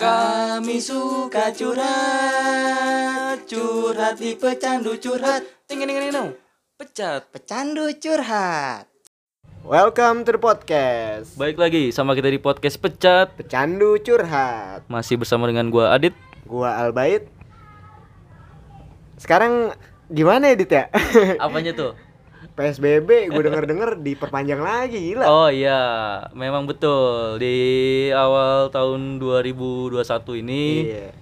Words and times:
Kami 0.00 0.80
suka 0.80 1.52
curhat, 1.52 3.36
curhat 3.44 4.16
di 4.16 4.32
pecandu 4.32 4.96
curhat. 4.96 5.44
Ting 5.68 5.84
ting 5.84 5.92
ting 5.92 6.08
ting. 6.08 6.32
Pecat. 6.80 7.28
Pecandu 7.28 7.84
curhat. 8.00 8.88
Welcome 9.60 10.24
to 10.24 10.32
the 10.32 10.40
podcast. 10.40 11.36
Baik 11.36 11.60
lagi 11.60 11.92
sama 11.92 12.16
kita 12.16 12.32
di 12.32 12.40
podcast 12.40 12.80
Pecat. 12.80 13.36
Pecandu 13.36 14.00
curhat. 14.00 14.88
Masih 14.88 15.20
bersama 15.20 15.44
dengan 15.44 15.68
gua 15.68 15.92
Adit. 15.92 16.16
Gua 16.48 16.80
Albaid. 16.80 17.28
Sekarang 19.20 19.76
gimana 20.08 20.48
ya 20.48 20.56
Dit 20.56 20.72
ya? 20.72 20.88
Apanya 21.44 21.76
tuh? 21.76 21.92
PSBB 22.52 23.30
gue 23.30 23.42
denger-denger 23.42 23.98
diperpanjang 24.06 24.60
lagi 24.60 24.98
gila. 25.12 25.24
Oh 25.26 25.48
iya, 25.48 25.82
memang 26.32 26.66
betul 26.66 27.38
di 27.38 27.56
awal 28.10 28.68
tahun 28.68 29.22
2021 29.22 30.42
ini 30.42 30.64
Iya. 30.90 31.19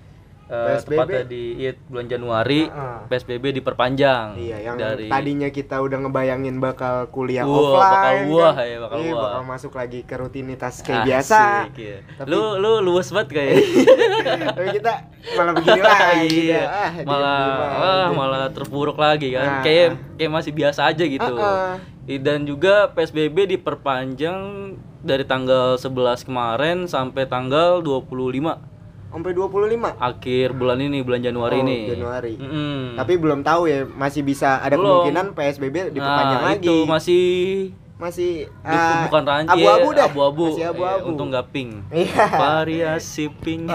Eh, 0.48 0.66
PSBB. 0.74 0.90
tepatnya 0.90 1.22
di 1.22 1.42
iya, 1.56 1.72
bulan 1.84 2.06
Januari 2.06 2.60
Heeh. 2.64 2.98
PSBB 3.06 3.44
diperpanjang. 3.54 4.26
Iya, 4.34 4.56
yang 4.62 4.76
dari 4.76 5.06
tadinya 5.06 5.48
kita 5.48 5.76
udah 5.78 5.98
ngebayangin 6.00 6.56
bakal 6.56 7.08
kuliah 7.08 7.44
Wah, 7.44 7.52
offline. 7.52 8.24
bakal 8.24 8.32
wah 8.32 8.52
kan. 8.52 8.64
ya, 8.64 8.76
bakal 8.80 8.96
Iya, 8.98 9.12
wah. 9.12 9.22
bakal 9.22 9.42
masuk 9.44 9.72
lagi 9.74 10.00
ke 10.02 10.14
rutinitas 10.14 10.74
kayak 10.80 10.98
Asik, 10.98 11.08
biasa. 11.08 11.40
iya. 11.76 11.96
Tapi- 12.16 12.28
Lu 12.28 12.56
lu 12.56 12.72
luas 12.80 13.08
banget 13.08 13.28
kayak. 13.30 13.54
Tapi 14.56 14.68
kita 14.74 14.92
malah 15.34 15.52
begini 15.52 15.80
lagi. 15.80 16.28
iya. 16.48 16.62
Ah, 16.64 16.90
malah 17.02 17.38
ah, 17.38 18.06
aja. 18.06 18.06
malah 18.10 18.44
terpuruk 18.48 18.96
lagi 18.96 19.32
kan. 19.32 19.46
Nah. 19.46 19.62
Kayak 19.62 19.86
kayak 20.14 20.32
masih 20.32 20.52
biasa 20.52 20.80
aja 20.86 21.04
gitu. 21.04 21.34
Ah. 21.36 21.76
I- 22.04 22.16
Dan 22.18 22.42
juga 22.42 22.88
PSBB 22.88 23.44
diperpanjang 23.50 24.40
dari 24.98 25.22
tanggal 25.22 25.76
11 25.76 26.24
kemarin 26.24 26.84
sampai 26.84 27.22
tanggal 27.24 27.78
25 27.78 28.58
Sampai 29.08 29.32
25. 29.32 29.96
akhir 29.96 30.48
bulan 30.52 30.78
ini 30.78 31.00
bulan 31.00 31.20
Januari 31.20 31.56
Oh, 31.56 31.62
ini. 31.62 31.78
Januari. 31.88 32.34
Mm-mm. 32.36 32.94
Tapi 32.94 33.12
belum 33.14 33.40
tahu 33.40 33.62
ya, 33.64 33.88
masih 33.88 34.20
bisa 34.20 34.58
ada 34.58 34.74
Belum. 34.74 35.08
kemungkinan 35.08 35.26
PSBB 35.32 35.74
diperpanjang 35.90 36.38
nah, 36.38 36.48
lagi. 36.50 36.62
itu 36.62 36.76
masih 36.84 37.24
masih 37.98 38.30
ah, 38.62 39.08
bukan 39.08 39.22
ranci 39.24 39.50
abu-abu 39.50 39.88
dah. 39.90 40.06
abu-abu. 40.06 40.46
Masih 40.52 40.62
Eh, 40.62 40.70
abu-abu. 40.70 41.04
untung 41.08 41.28
nggak 41.28 41.48
pink. 41.50 41.70
Iya. 41.90 42.26
Variasi 42.30 43.24
pink. 43.34 43.66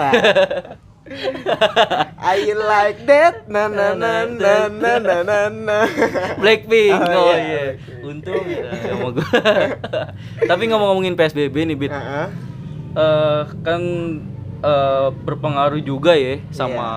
I 2.16 2.40
like 2.50 3.04
that 3.04 3.44
na 3.46 3.68
na 3.68 3.92
na 3.92 4.24
na 4.40 4.54
na 4.66 4.92
na 4.96 5.16
na 5.20 5.38
na. 5.50 5.78
Blackpink. 6.38 6.96
Oh, 6.96 7.12
Oh, 7.12 7.28
iya, 7.28 7.36
iya. 7.36 7.62
Untung 8.00 8.44
ya, 8.46 8.72
sama 8.72 9.12
gua. 9.12 9.28
Tapi 10.48 10.62
ngomong-ngomongin 10.64 11.12
PSBB 11.12 11.56
nih, 11.66 11.76
Bit. 11.76 11.92
Heeh. 11.92 12.26
Eh, 12.94 13.42
kan 13.60 13.82
eh, 14.64 15.08
berpengaruh 15.14 15.78
juga 15.78 16.12
ya 16.12 16.40
sama 16.50 16.72
Iya. 16.80 16.90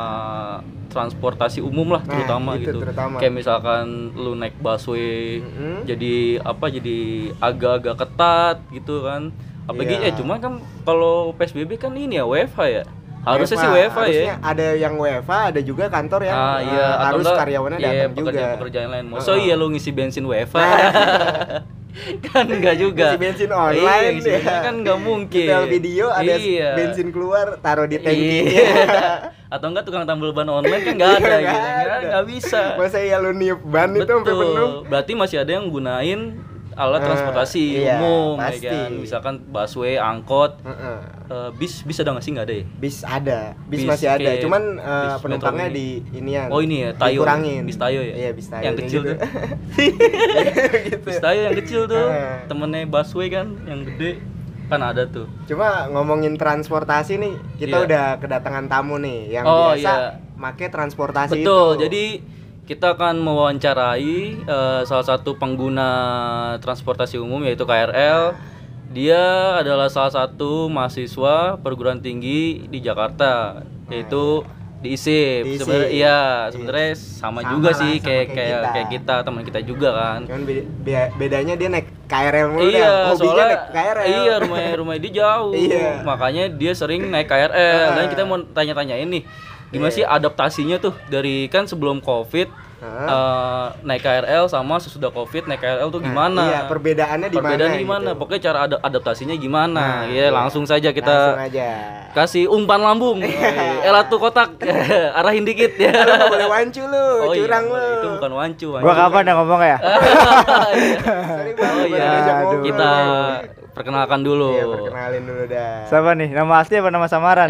transportasi 0.88 1.60
umum 1.60 1.92
lah 1.92 2.02
Nah, 2.02 2.10
terutama 2.10 2.56
itu 2.56 2.64
gitu. 2.66 2.80
terutama. 2.80 3.20
Kayak 3.20 3.34
misalkan 3.36 3.86
lu 4.14 4.34
naik 4.34 4.56
busway 4.58 5.38
Mm-mm. 5.38 5.84
jadi 5.84 6.16
apa 6.42 6.66
jadi 6.68 7.00
agak-agak 7.38 7.96
ketat 7.98 8.58
gitu 8.72 9.04
kan. 9.04 9.30
Apalagi 9.66 9.96
Iya. 9.96 10.08
eh 10.08 10.14
cuman 10.14 10.38
kan 10.38 10.54
kalau 10.82 11.36
PSBB 11.36 11.76
kan 11.76 11.92
ini 11.92 12.16
ya 12.16 12.24
WFH 12.24 12.60
ya. 12.66 12.84
Harusnya 13.30 13.58
sih. 13.58 13.70
WFH 13.70 13.98
ya. 13.98 14.00
Harusnya 14.00 14.34
ada 14.42 14.68
yang 14.74 14.94
WFH, 14.96 15.32
ada 15.50 15.62
juga 15.62 15.84
kantor 15.88 16.22
yang 16.24 16.38
Ah 16.38 16.60
iya 16.60 16.86
atau 16.88 17.06
harus 17.06 17.24
enggak, 17.24 17.38
karyawannya 17.38 17.78
iya, 17.78 17.84
datang 17.84 17.98
juga. 17.98 18.16
pekerjaan-pekerjaan 18.24 18.88
lain. 18.90 19.06
Masa 19.10 19.32
iya 19.36 19.54
lu 19.54 19.66
ngisi 19.68 19.92
bensin 19.92 20.24
WFH? 20.24 20.56
Nah. 20.56 20.78
kan 22.24 22.46
enggak 22.46 22.76
juga. 22.78 23.06
Ngisi 23.10 23.18
bensin 23.20 23.50
online 23.50 23.82
Iya, 23.82 24.10
ngisi 24.14 24.30
bensin 24.30 24.46
ya. 24.48 24.60
kan 24.62 24.74
enggak 24.78 25.00
mungkin. 25.00 25.48
Setel 25.50 25.66
video 25.68 26.06
ada 26.08 26.34
Iya. 26.36 26.70
bensin 26.76 27.08
keluar 27.10 27.48
taruh 27.58 27.86
di 27.86 27.98
tangkinya. 27.98 28.44
Iya. 28.44 28.70
Atau 29.56 29.68
enggak 29.68 29.84
tukang 29.84 30.04
tambal 30.04 30.30
ban 30.30 30.46
online 30.46 30.82
kan 30.84 30.94
enggak 30.94 31.12
ada 31.16 31.26
Iya, 31.26 31.38
gitu. 31.40 31.42
nggak 31.42 32.02
Enggak, 32.04 32.24
bisa. 32.30 32.62
Masa 32.76 32.98
ya 33.00 33.18
lu 33.18 33.32
niup 33.34 33.60
ban 33.64 33.90
itu 33.92 34.06
sampai 34.06 34.30
Betul. 34.30 34.42
penuh? 34.46 34.70
Berarti 34.86 35.12
masih 35.14 35.38
ada 35.40 35.52
yang 35.52 35.66
gunain 35.68 36.20
alat 36.78 37.02
Eh, 37.02 37.06
transportasi 37.06 37.64
iya, 37.76 37.98
umum 37.98 38.38
pasti. 38.38 38.64
ya 38.64 38.86
kan. 38.86 38.90
Misalkan 38.94 39.36
busway, 39.44 39.98
angkot, 39.98 40.62
Heeh. 40.62 40.98
eh, 41.28 41.50
bis 41.52 41.82
bis 41.82 41.98
ada 41.98 42.14
nggak 42.14 42.22
sih 42.22 42.32
nggak 42.32 42.46
ada 42.46 42.56
ya? 42.56 42.66
Bis 42.78 42.98
ada, 43.02 43.40
bis, 43.66 43.82
Bis 43.82 43.90
masih 43.90 44.08
ada. 44.08 44.32
Cuman 44.38 44.64
bis 44.78 45.14
penumpangnya 45.20 45.68
di 45.68 45.88
inian. 46.14 46.48
Oh, 46.48 46.62
ini 46.62 46.86
ya, 46.86 46.90
Tayo. 46.94 47.26
Dikurangin. 47.26 47.66
Bis 47.66 47.76
Tayo 47.76 48.00
ya? 48.00 48.14
Iya, 48.16 48.32
bis 48.32 48.48
Tayo. 48.48 48.64
Yang 48.64 48.76
kecil 48.80 49.02
gitu. 49.02 49.10
tuh. 49.10 49.18
gitu. 50.86 51.04
Bis 51.04 51.18
tayo 51.18 51.40
yang 51.42 51.56
kecil 51.56 51.82
tuh, 51.86 52.08
Eh. 52.08 52.46
temennya 52.46 52.86
busway 52.86 53.28
kan, 53.28 53.58
yang 53.64 53.82
gede 53.84 54.22
kan 54.68 54.84
ada 54.84 55.08
tuh. 55.08 55.26
Cuma 55.46 55.88
ngomongin 55.88 56.36
transportasi 56.36 57.16
nih, 57.16 57.34
kita 57.58 57.78
Iya. 57.78 57.86
udah 57.86 58.06
kedatangan 58.20 58.68
tamu 58.68 59.00
nih 59.00 59.32
yang 59.32 59.44
Oh, 59.44 59.72
biasa 59.72 59.92
iya. 60.14 60.20
make 60.36 60.68
transportasi 60.68 61.40
Betul. 61.40 61.42
itu. 61.42 61.82
Jadi 61.84 62.04
kita 62.68 62.94
akan 62.94 63.16
mewawancarai 63.18 64.14
eh, 64.44 64.82
salah 64.84 65.06
satu 65.08 65.40
pengguna 65.40 65.90
transportasi 66.60 67.16
umum 67.16 67.40
yaitu 67.42 67.64
KRL. 67.64 68.36
Dia 68.88 69.24
adalah 69.58 69.88
salah 69.88 70.12
satu 70.14 70.68
mahasiswa 70.68 71.56
perguruan 71.58 72.00
tinggi 72.00 72.64
di 72.66 72.80
Jakarta, 72.80 73.60
yaitu 73.88 74.44
di 74.78 74.94
ISIP. 74.94 75.60
Sebenarnya 75.60 75.90
iya, 75.90 76.20
sebenarnya 76.48 76.92
sama, 76.96 77.40
Sama 77.40 77.52
juga 77.52 77.70
lah, 77.72 77.78
sih 77.78 77.94
sama 77.94 78.06
kayak 78.06 78.26
kayak 78.30 78.48
kita. 78.54 78.70
kayak 78.70 78.88
kita, 78.90 79.16
teman 79.24 79.44
kita 79.44 79.60
juga 79.62 79.90
kan. 79.92 80.20
Cuman 80.24 80.44
be- 80.44 80.68
be- 80.82 81.12
bedanya 81.18 81.54
dia 81.56 81.68
naik 81.68 81.88
KRL 82.06 82.48
mulu 82.50 82.64
iya, 82.64 82.80
dah. 82.80 82.96
Hobinya 83.12 83.18
soalnya 83.18 83.46
naik 83.46 83.64
KRL. 83.70 84.06
iya 84.08 84.34
rumah 84.40 84.60
rumah 84.76 84.94
dia 84.98 85.12
jauh. 85.14 85.52
Iya. 85.68 85.88
Makanya 86.04 86.44
dia 86.50 86.72
sering 86.72 87.02
naik 87.08 87.28
KRL. 87.28 87.84
Dan 87.92 88.04
Ah. 88.04 88.10
kita 88.10 88.22
mau 88.24 88.40
tanya-tanya 88.46 88.96
ini 88.98 89.20
gimana 89.70 89.90
Iya. 89.90 89.98
sih 89.98 90.06
adaptasinya 90.06 90.78
tuh 90.78 90.96
dari 91.06 91.46
kan 91.48 91.64
sebelum 91.64 92.00
Covid 92.00 92.48
Heeh. 92.78 93.06
eh, 93.06 93.68
naik 93.82 94.00
KRL 94.00 94.46
sama 94.46 94.78
sesudah 94.78 95.10
Covid 95.10 95.44
naik 95.46 95.60
KRL 95.60 95.90
tuh 95.90 95.98
Nah, 95.98 96.06
gimana? 96.06 96.44
iya, 96.46 96.62
perbedaannya 96.66 97.28
di 97.28 97.36
mana 97.36 97.44
Perbedaannya 97.50 97.80
gimana? 97.80 98.08
gitu. 98.08 98.18
Pokoknya 98.18 98.42
cara 98.44 98.60
ada- 98.64 98.82
adaptasinya 98.82 99.36
gimana? 99.36 99.74
Nah, 99.76 100.06
Iya, 100.06 100.24
iya. 100.24 100.28
langsung 100.30 100.64
saja 100.64 100.90
kita 100.90 101.10
Langsung 101.34 101.46
aja. 101.50 101.68
kasih 102.14 102.46
umpan 102.48 102.80
lambung. 102.80 103.18
Elah 103.82 104.06
tuh 104.06 104.18
kotak. 104.18 104.62
Arahin 105.18 105.42
dikit 105.44 105.74
ya. 105.76 105.90
Lu 105.90 106.30
boleh 106.30 106.48
wancu 106.48 106.82
lu, 106.82 107.06
Oh 107.24 107.34
iya, 107.34 107.42
curang 107.44 107.66
lu. 107.66 107.82
itu 107.98 108.08
bukan 108.14 108.32
wancu. 108.36 108.68
Gua 108.70 108.80
wancu. 108.80 108.94
kapan 108.96 109.24
ya 109.24 109.34
ngomong 109.34 109.62
ya? 109.64 109.78
Oh 111.58 111.86
iya, 111.88 112.14
kita 112.62 112.92
perkenalkan 113.78 114.20
dulu. 114.20 114.50
Iya, 114.52 114.66
perkenalin 114.66 115.24
dulu 115.24 115.44
dah. 115.46 115.74
Siapa 115.86 116.12
nih? 116.14 116.30
Nama 116.34 116.54
asli 116.58 116.76
apa 116.76 116.90
nama 116.90 117.06
samaran? 117.06 117.50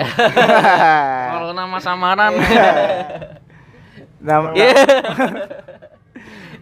Kalau 1.32 1.52
nama 1.54 1.78
samaran. 1.80 2.32
nama, 4.20 4.48
Iya. 4.52 4.76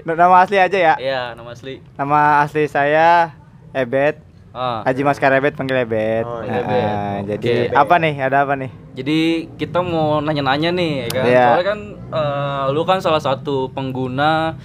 nama 0.05 0.35
asli 0.39 0.57
aja 0.57 0.77
ya. 0.77 0.93
Iya, 0.95 1.21
nama 1.33 1.49
asli. 1.51 1.81
Nama 1.97 2.19
asli 2.41 2.63
saya 2.67 3.33
Ebet. 3.73 4.21
Ah. 4.55 4.87
Haji 4.87 5.01
Maskar 5.03 5.35
Ebet 5.35 5.57
panggil 5.57 5.81
Ebet. 5.81 6.23
Oh, 6.23 6.39
Nah, 6.39 6.55
Ebet. 6.55 6.91
Jadi 7.35 7.51
Oke. 7.67 7.75
apa 7.75 7.95
nih? 7.97 8.13
Ada 8.21 8.37
apa 8.45 8.53
nih? 8.55 8.71
Jadi 8.95 9.19
kita 9.59 9.81
mau 9.81 10.23
nanya-nanya 10.23 10.71
nih, 10.71 10.91
ya 10.95 11.07
kan? 11.11 11.23
Iya. 11.25 11.43
Soalnya 11.49 11.65
kan 11.65 11.79
eh, 12.13 12.63
lu 12.71 12.81
kan 12.85 12.99
salah 13.01 13.19
satu 13.19 13.67
pengguna 13.69 14.55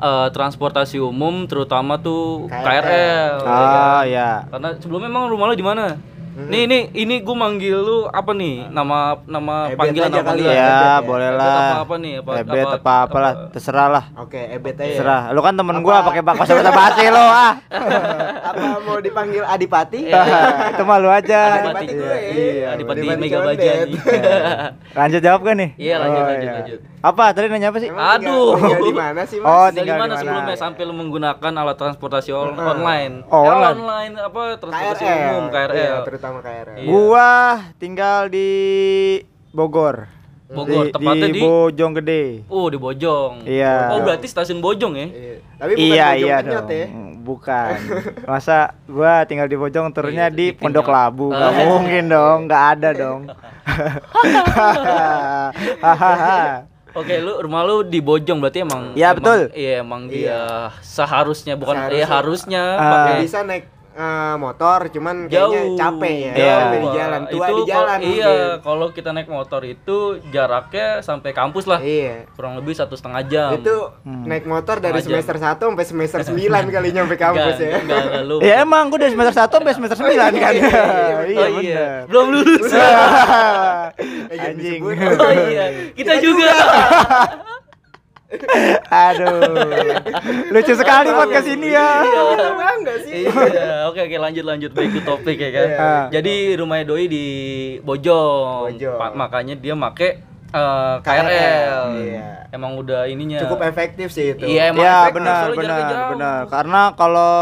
eh, 0.00 0.28
transportasi 0.32 0.96
umum, 0.98 1.44
terutama 1.44 1.96
tuh 1.96 2.48
KRL. 2.48 2.64
KRL. 2.64 3.34
ya 3.44 3.66
kan? 3.68 3.84
Oh 3.84 4.02
ya. 4.04 4.30
Karena 4.48 4.68
sebelumnya 4.80 5.08
emang 5.08 5.28
rumah 5.28 5.46
lu 5.48 5.54
di 5.54 5.62
mana? 5.62 5.96
Nih, 6.30 6.64
nih, 6.64 6.88
ini 6.94 7.20
gue 7.20 7.36
manggil 7.36 7.76
lu 7.76 7.98
apa 8.06 8.32
nih? 8.32 8.70
Nama 8.70 9.18
nama 9.28 9.68
Ebet 9.68 9.76
panggilan 9.76 10.08
aja 10.08 10.20
apa 10.22 10.30
kali 10.30 10.40
nih? 10.40 10.46
ya. 10.46 10.54
Ya, 10.54 10.64
Ebet 10.64 10.80
ya? 10.80 10.96
boleh 11.04 11.28
Ebet 11.28 11.36
lah. 11.36 11.52
apa 11.52 11.76
apa 11.76 11.94
nih? 11.98 12.12
Apa, 12.16 12.30
Ebet 12.32 12.68
apa 12.70 12.92
apalah, 13.04 13.32
terserah 13.50 13.88
lah. 13.90 14.04
Oke, 14.16 14.40
ebet 14.40 14.76
aja. 14.78 14.88
Terserah. 14.88 15.22
Lu 15.34 15.40
kan 15.44 15.52
temen 15.52 15.76
gua 15.84 16.00
pakai 16.00 16.22
bahasa 16.24 16.52
bahasa 16.54 16.72
basi 16.72 17.04
lo 17.12 17.20
ah. 17.20 17.52
Apa 18.50 18.80
mau 18.80 18.98
dipanggil 18.98 19.42
Adipati? 19.42 20.10
Itu 20.72 20.82
malu 20.82 21.06
aja. 21.06 21.60
Adipati 21.60 21.86
gue 21.88 22.02
ya. 22.02 22.18
Iya, 22.20 22.66
Adipati 22.72 22.98
Adipati 23.00 23.20
Mega 23.20 23.36
Condet. 23.36 23.56
Bajani. 23.56 23.96
Lanjut 24.98 25.20
jawab 25.20 25.40
kan 25.42 25.54
nih? 25.56 25.70
Iya, 25.76 25.94
lanjut, 25.96 26.16
Oh, 26.16 26.26
lanjut, 26.26 26.42
iya. 26.42 26.54
lanjut. 26.56 26.78
Apa? 27.00 27.24
Tadi 27.30 27.46
nanya 27.48 27.68
apa 27.70 27.78
sih? 27.78 27.88
Emang 27.88 28.04
Aduh. 28.12 28.52
Tinggal 28.54 28.82
di 28.82 28.94
mana 28.94 29.22
sih, 29.24 29.38
Mas? 29.38 29.48
Oh, 29.48 29.64
Dari 29.64 29.76
tinggal 29.78 29.96
di 29.96 30.02
mana? 30.02 30.14
sebelumnya 30.16 30.54
sampai 30.54 30.82
lu 30.82 30.92
menggunakan 30.92 31.52
alat 31.56 31.76
transportasi 31.76 32.30
on- 32.30 32.54
online? 32.54 33.14
Oh, 33.26 33.40
Eh, 33.40 33.48
online. 33.48 33.74
online 33.74 34.12
apa 34.20 34.40
transportasi 34.56 35.02
KRL. 35.02 35.28
umum 35.30 35.44
KRL. 35.48 35.74
Iya, 35.74 35.94
terutama 36.04 36.38
KRL. 36.40 36.76
Iya. 36.76 36.86
Gua 36.86 37.30
tinggal 37.76 38.28
di 38.28 38.50
Bogor. 39.50 40.19
Bogor, 40.50 40.84
Di- 40.84 40.92
tepatnya 40.92 41.28
di, 41.28 41.40
Bojong 41.40 41.92
Gede. 41.94 42.22
Oh, 42.46 42.66
di 42.66 42.74
Bojong. 42.74 43.32
Iya. 43.44 43.74
Oh, 43.88 44.02
berarti 44.02 44.26
stasiun 44.26 44.58
Bojong 44.58 44.92
ya? 44.92 45.06
Iya. 45.06 45.34
Tapi 45.54 45.72
bukan 45.72 45.86
iya 45.86 46.06
Bojong 46.08 46.18
iya 46.20 46.36
Kenyot 46.36 46.50
dong. 46.60 46.70
ya. 46.72 46.86
Bukan. 47.20 47.70
Masa 48.30 48.56
gua 48.84 49.22
tinggal 49.22 49.46
di 49.46 49.54
Bojong 49.54 49.86
turunnya 49.90 50.26
Iya, 50.26 50.34
di 50.34 50.46
di 50.46 50.56
Pondok. 50.56 50.86
Labu. 50.86 51.30
Gak 51.30 51.38
Ah. 51.38 51.66
mungkin 51.68 52.04
dong, 52.08 52.38
nggak 52.44 52.64
ada 52.72 52.88
dong. 52.92 53.20
Hahaha. 55.80 56.66
Oke, 56.90 57.14
lu 57.16 57.38
rumah 57.38 57.62
lu 57.62 57.86
di 57.86 58.02
Bojong 58.02 58.42
berarti 58.42 58.60
emang 58.60 58.90
Iya, 58.92 59.14
betul. 59.14 59.54
Iya, 59.54 59.72
emang 59.80 60.10
dia 60.10 60.40
seharusnya 60.82 61.54
bukan 61.54 61.78
Seharusnya. 61.78 61.94
eh 61.96 62.04
harusnya 62.04 62.62
Ah. 62.74 62.90
pakai 62.90 63.14
bisa 63.22 63.38
naik 63.40 63.64
eh, 64.00 64.34
motor, 64.36 64.88
cuman 64.88 65.16
kayaknya 65.26 65.60
jauh 65.60 65.76
capek 65.76 66.14
ya. 66.16 66.32
Jauh. 66.32 66.56
Capek 66.56 66.78
di 66.78 66.88
jalan, 66.90 67.20
tua 67.26 67.44
Itu 67.44 67.52
di 67.52 67.62
jalan. 67.66 67.98
iya 68.00 68.32
kalau 68.58 68.86
kita 68.90 69.10
naik 69.10 69.28
motor 69.28 69.60
itu 69.62 69.98
jaraknya 70.26 70.88
sampai 71.00 71.30
kampus 71.30 71.64
lah 71.64 71.78
Iya. 71.78 72.24
kurang 72.32 72.56
lebih 72.56 72.72
satu 72.72 72.92
setengah 72.92 73.22
jam 73.24 73.50
Itu 73.52 73.92
Hmm. 74.00 74.24
naik 74.24 74.44
motor 74.44 74.78
dari 74.78 74.96
Setengah 74.96 75.04
jam. 75.04 75.10
semester 75.20 75.36
1 75.38 75.64
sampai 75.68 75.84
semester 75.84 76.20
9 76.30 76.40
kali 76.70 76.88
nyampe 76.90 77.14
kampus 77.14 77.54
Enggak, 77.54 77.60
ya. 77.62 77.76
enggak, 77.78 78.00
enggak, 78.02 78.22
lu. 78.24 78.36
Ya 78.40 78.54
emang 78.60 78.88
gue 78.88 78.98
dari 78.98 79.12
semester 79.12 79.36
1 79.36 79.52
sampai 79.52 79.74
semester 79.74 79.98
9 79.98 80.08
kan. 80.34 80.52
Iya, 80.60 80.82
Iya 81.22 81.36
oh, 81.36 81.50
bener. 81.52 82.00
belum 82.06 82.26
lulus 82.32 82.70
Eh, 84.30 84.38
Anjing. 84.40 84.80
oh 84.80 85.32
iya 85.44 85.64
kita 85.92 86.16
juga 86.18 86.48
Aduh. 88.86 89.40
Lucu 90.48 90.72
sekali 90.72 91.10
podcast 91.10 91.48
ini 91.48 91.68
ya. 91.68 91.88
Iya, 92.00 92.22
bangga 92.52 92.94
sih. 93.00 93.26
iya 93.26 93.86
oke 93.86 94.00
oke 94.00 94.16
lanjut 94.16 94.44
lanjut 94.44 94.70
back 94.70 94.88
to 94.88 95.00
topik 95.02 95.36
ya 95.36 95.50
kan 95.50 95.66
Iya. 95.66 95.90
jadi 96.12 96.34
rumahnya 96.56 96.84
doi 96.86 97.04
di 97.06 97.26
Bojong, 97.80 98.78
makanya 99.14 99.54
dia 99.54 99.74
make 99.74 100.22
eh, 100.50 100.94
KRL, 101.00 101.26
KRL, 101.26 101.84
iya. 102.04 102.28
emang 102.50 102.74
udah 102.76 103.06
ininya 103.06 103.38
Cukup 103.40 103.62
efektif 103.62 104.10
sih 104.10 104.34
itu. 104.34 104.42
Iya, 104.44 104.70
emang 104.70 104.82
Ya 104.82 104.94
efektif, 105.00 105.14
benar 105.16 105.40
soalnya 105.44 105.62
benar 105.76 106.02
benar. 106.10 106.40
Karena 106.48 106.82
kalau 106.92 107.34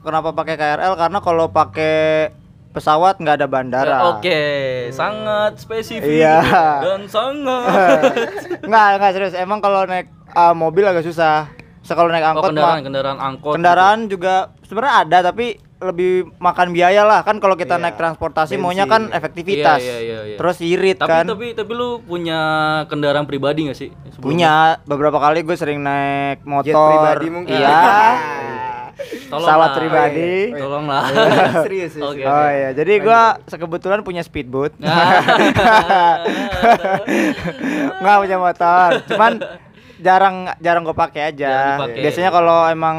kenapa 0.00 0.28
pakai 0.32 0.54
KRL? 0.56 0.92
Karena 0.94 1.18
kalau 1.18 1.46
pakai 1.48 1.96
pesawat 2.72 3.20
nggak 3.20 3.36
ada 3.36 3.46
bandara. 3.46 3.96
Oke, 4.10 4.40
sangat 4.90 5.60
spesifik 5.60 6.08
Iya. 6.08 6.40
dan 6.80 7.04
sangat. 7.04 8.12
Nggak 8.68 8.86
nggak 8.96 9.12
serius. 9.12 9.34
Emang 9.34 9.60
kalau 9.60 9.84
naik 9.84 10.08
uh, 10.32 10.52
mobil 10.52 10.82
agak 10.82 11.02
susah. 11.02 11.48
So, 11.80 11.92
kalau 11.92 12.08
naik 12.08 12.22
Oh, 12.22 12.28
angkot 12.30 12.48
kendaraan, 12.48 12.72
mah- 12.72 12.84
kendaraan 12.84 13.18
angkot. 13.18 13.52
kendaraan 13.52 13.98
juga 14.06 14.34
sebenarnya 14.62 14.94
ada 15.02 15.18
tapi 15.24 15.44
lebih 15.76 16.30
makan 16.38 16.70
biaya 16.70 17.02
lah 17.02 17.20
kan 17.20 17.36
kalau 17.36 17.52
kita 17.54 17.74
Iya. 17.74 17.82
naik 17.82 17.94
transportasi 17.96 18.54
Bensin. 18.54 18.62
maunya 18.62 18.84
kan 18.86 19.02
Iya, 19.04 19.12
efektivitas. 19.12 19.78
iya, 19.82 19.96
iya, 19.98 20.18
iya. 20.24 20.36
Terus 20.38 20.56
irit 20.62 20.96
Tapi 20.96 21.10
kan. 21.10 21.24
tapi 21.26 21.46
tapi 21.52 21.72
lu 21.72 21.98
punya 22.00 22.40
kendaraan 22.86 23.24
pribadi 23.24 23.66
gak 23.66 23.76
sih? 23.76 23.88
sebelumnya? 24.08 24.22
Punya 24.22 24.52
beberapa 24.86 25.18
kali 25.18 25.42
gue 25.42 25.52
sering 25.52 25.80
naik 25.80 26.40
motor. 26.44 26.64
Jet 26.64 26.78
pribadi 26.78 27.26
mungkin. 27.28 27.52
Iya. 27.52 27.74
Tolonglah. 29.26 29.42
pesawat 29.42 29.70
pribadi. 29.74 30.22
Oh, 30.22 30.46
iya. 30.46 30.62
Tolonglah. 30.62 31.02
Serius. 31.66 31.92
Oke, 31.98 32.22
Oh 32.22 32.46
iya, 32.46 32.70
jadi 32.70 32.92
gua 33.00 33.20
kebetulan 33.48 34.00
punya 34.00 34.20
speedboat. 34.20 34.72
Nah. 34.78 34.86
nggak 37.98 38.16
punya 38.18 38.36
motor 38.36 38.88
cuman 39.04 39.32
jarang 40.02 40.36
jarang 40.58 40.82
gue 40.82 40.92
pakai 40.92 41.30
aja 41.30 41.78
biasanya 41.94 42.28
kalau 42.28 42.66
emang 42.66 42.98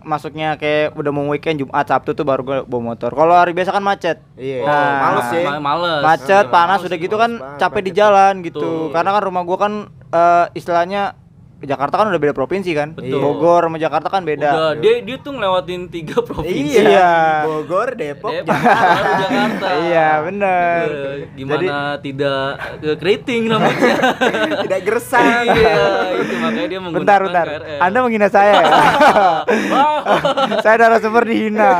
masuknya 0.00 0.56
kayak 0.56 0.96
udah 0.96 1.12
mau 1.12 1.28
weekend 1.28 1.60
Jumat 1.60 1.84
Sabtu 1.84 2.12
tuh 2.12 2.24
baru 2.24 2.40
gue 2.40 2.58
bawa 2.64 2.82
motor 2.90 3.12
kalau 3.12 3.32
hari 3.32 3.52
biasa 3.52 3.70
kan 3.70 3.84
macet 3.84 4.16
Iya. 4.34 4.64
Nah, 4.64 4.90
males 4.98 5.26
sih. 5.28 5.44
Ma- 5.44 5.60
males. 5.60 6.00
macet 6.00 6.44
panas 6.48 6.80
males, 6.80 6.88
udah 6.88 6.98
gitu 6.98 7.14
males 7.14 7.22
kan 7.22 7.32
banget 7.36 7.60
capek 7.60 7.82
di 7.84 7.92
jalan 7.92 8.34
gitu 8.40 8.56
Betul. 8.58 8.92
karena 8.96 9.10
kan 9.12 9.22
rumah 9.22 9.42
gua 9.44 9.58
kan 9.60 9.72
eh, 10.10 10.46
istilahnya 10.54 11.19
Jakarta 11.60 11.94
kan 11.94 12.08
udah 12.08 12.16
beda 12.18 12.32
provinsi 12.32 12.72
kan 12.72 12.96
Betul. 12.96 13.20
Bogor 13.20 13.68
sama 13.68 13.76
Jakarta 13.76 14.08
kan 14.08 14.24
beda 14.24 14.48
Udah, 14.48 14.72
dia 14.80 15.04
dia 15.04 15.16
tuh 15.16 15.32
ngelewatin 15.32 15.80
tiga 15.86 16.20
provinsi. 16.20 16.80
Iya. 16.80 16.82
Iya. 16.82 17.12
Bogor, 17.44 17.88
Depok, 17.92 18.32
Depok, 18.32 18.48
Jakarta. 18.48 19.20
Jakarta. 19.20 19.68
iya 19.82 20.08
bener 20.22 20.84
Eh, 20.88 21.16
Gimana 21.36 21.74
tidak 22.00 22.44
ke 22.80 22.92
keriting 22.96 23.42
rambutnya? 23.46 23.96
Tidak 24.64 24.80
gersang. 24.82 25.44
iya, 25.46 25.76
itu 26.16 26.34
makanya 26.38 26.66
dia 26.66 26.80
menggunakan 26.80 27.00
bentar 27.00 27.20
bentar 27.22 27.46
KRL. 27.50 27.80
Anda 27.80 27.98
menghina 28.00 28.28
saya 28.28 28.52
ya 28.56 28.66
Wah. 29.72 30.00
saya 30.64 30.76
narasumber 30.78 31.22
dihina 31.24 31.70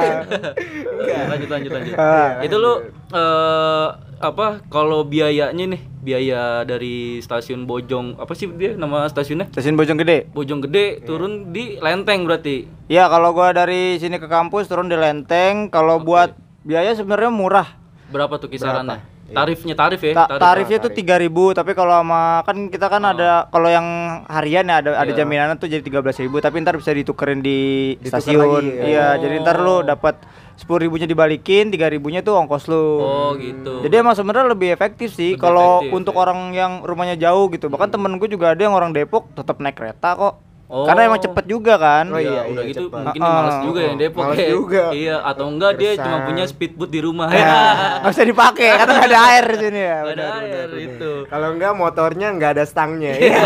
lanjut 1.27 1.49
lanjut 1.49 1.71
lanjut. 1.71 1.95
Ah. 1.97 2.41
Itu 2.43 2.57
lu 2.57 2.73
eh 3.11 3.89
apa 4.21 4.61
kalau 4.69 5.01
biayanya 5.03 5.65
nih, 5.67 5.81
biaya 5.99 6.41
dari 6.63 7.19
stasiun 7.19 7.65
Bojong 7.65 8.21
apa 8.21 8.33
sih 8.33 8.53
dia 8.53 8.77
nama 8.77 9.09
stasiunnya? 9.09 9.49
stasiun 9.49 9.75
Bojonggede 9.75 10.29
Bojong 10.31 10.61
Gede 10.61 11.01
turun 11.03 11.51
di 11.51 11.81
Lenteng 11.81 12.25
berarti. 12.25 12.69
Iya 12.87 13.09
kalau 13.09 13.33
gua 13.33 13.51
dari 13.51 13.97
sini 13.97 14.21
ke 14.21 14.29
kampus 14.29 14.69
turun 14.69 14.87
di 14.87 14.95
Lenteng 14.95 15.69
kalau 15.69 15.97
buat 15.99 16.37
biaya 16.61 16.93
sebenarnya 16.93 17.33
murah 17.33 17.81
Berapa 18.07 18.37
tuh 18.37 18.49
kisarannya? 18.49 19.01
Berapa? 19.01 19.09
Tarifnya 19.31 19.79
tarif 19.79 20.03
ya? 20.03 20.13
Ta- 20.13 20.27
tarif. 20.29 20.43
tarifnya 20.43 20.79
tuh 20.81 20.91
tarif. 20.91 21.31
3000 21.31 21.55
tapi 21.55 21.73
kalau 21.73 21.95
sama 21.97 22.23
kan 22.43 22.57
kita 22.67 22.87
kan 22.87 23.03
ada 23.07 23.47
kalau 23.47 23.71
yang 23.71 23.87
harian 24.27 24.67
ya 24.67 24.83
ada 24.83 24.91
ada 24.99 25.07
Iya. 25.09 25.17
jaminan 25.17 25.55
tuh 25.55 25.71
jadi 25.71 25.81
13000 25.81 26.11
tapi 26.43 26.59
ntar 26.59 26.75
bisa 26.75 26.91
ditukerin 26.91 27.39
di 27.39 27.95
Ditukar 27.97 28.21
stasiun. 28.21 28.43
lagi, 28.43 28.69
ya? 28.69 28.85
Iya, 28.85 29.07
Oh. 29.07 29.15
jadi 29.23 29.35
ntar 29.39 29.57
lu 29.57 29.77
dapat 29.81 30.15
10 30.61 30.85
ribunya 30.85 31.09
dibalikin, 31.09 31.73
3 31.73 31.89
ribunya 31.89 32.21
tuh 32.21 32.37
ongkos 32.37 32.69
lu. 32.69 33.01
Oh 33.01 33.33
gitu. 33.41 33.81
Jadi 33.81 33.95
emang 33.97 34.13
sebenarnya 34.13 34.53
lebih 34.53 34.69
efektif 34.77 35.17
sih 35.17 35.41
kalau 35.41 35.81
untuk 35.89 36.13
ya. 36.13 36.29
orang 36.29 36.53
yang 36.53 36.73
rumahnya 36.85 37.17
jauh 37.17 37.49
gitu. 37.49 37.73
Bahkan 37.73 37.89
temen 37.89 38.21
gue 38.21 38.29
juga 38.29 38.53
ada 38.53 38.61
yang 38.61 38.77
orang 38.77 38.93
Depok 38.93 39.33
tetap 39.33 39.57
naik 39.57 39.81
kereta 39.81 40.13
kok. 40.21 40.50
Oh. 40.71 40.87
Karena 40.87 41.11
emang 41.11 41.19
cepet 41.19 41.45
juga 41.45 41.75
kan. 41.75 42.07
Oh, 42.09 42.23
Iya, 42.23 42.31
iya, 42.31 42.43
udah 42.47 42.63
iya, 42.63 42.71
gitu 42.71 42.87
cepat. 42.87 43.03
mungkin 43.03 43.21
Ah, 43.21 43.33
males 43.35 43.51
ah. 43.51 43.63
juga 43.67 43.81
ya 43.83 43.93
Depok 43.99 44.23
Males 44.23 44.39
ya. 44.39 44.49
juga. 44.49 44.85
Iya, 44.95 45.17
atau 45.21 45.45
enggak 45.51 45.73
dia 45.75 45.91
cuma 45.99 46.17
punya 46.23 46.45
speedboat 46.47 46.91
di 46.91 47.01
rumah. 47.03 47.27
Ya, 47.27 47.55
nggak 48.01 48.13
usah 48.15 48.23
dipakai 48.25 48.69
karena 48.79 48.93
nggak 48.95 49.11
ada 49.11 49.21
air 49.29 49.45
di 49.45 49.57
sini 49.59 49.81
ya. 49.83 49.97
Ada 49.99 50.07
benar, 50.07 50.31
air 50.31 50.47
benar, 50.47 50.69
itu. 50.79 51.11
Kalau 51.27 51.49
enggak 51.51 51.73
motornya 51.75 52.27
enggak 52.31 52.51
ada 52.55 52.65
stangnya. 52.65 53.13
Iya. 53.13 53.43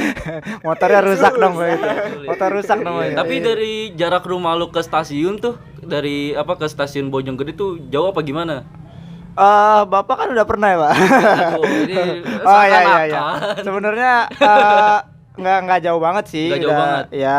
Motornya 0.70 1.00
rusak 1.02 1.32
dong 1.34 1.54
itu. 1.58 1.88
Motor 2.24 2.48
rusak 2.54 2.78
Iya, 2.78 2.86
namanya. 2.86 3.12
Tapi 3.18 3.34
dari 3.40 3.74
jarak 3.92 4.22
rumah 4.22 4.54
lu 4.54 4.70
ke 4.70 4.78
stasiun 4.78 5.36
tuh 5.36 5.58
dari 5.80 6.32
apa 6.32 6.54
ke 6.54 6.70
stasiun 6.70 7.10
Bojonggede 7.10 7.50
tuh 7.50 7.82
jauh 7.90 8.08
apa 8.08 8.22
gimana? 8.22 8.62
Eh, 9.32 9.82
Bapak 9.86 10.16
kan 10.16 10.28
udah 10.28 10.44
pernah 10.44 10.68
ya, 10.68 10.78
Pak? 10.80 10.92
Ini 11.58 11.94
oh 12.46 12.62
iya 12.62 12.78
iya 12.80 13.00
iya. 13.00 13.20
seakan-akan. 13.20 13.62
Sebenarnya 13.62 14.12
eh, 14.30 14.98
nggak 15.40 15.58
nggak 15.64 15.80
jauh 15.82 15.98
banget 15.98 16.24
sih. 16.26 16.48
Nggak 16.48 16.60
jauh 16.60 16.70
udah- 16.70 16.80
banget. 16.80 17.04
Ya 17.12 17.36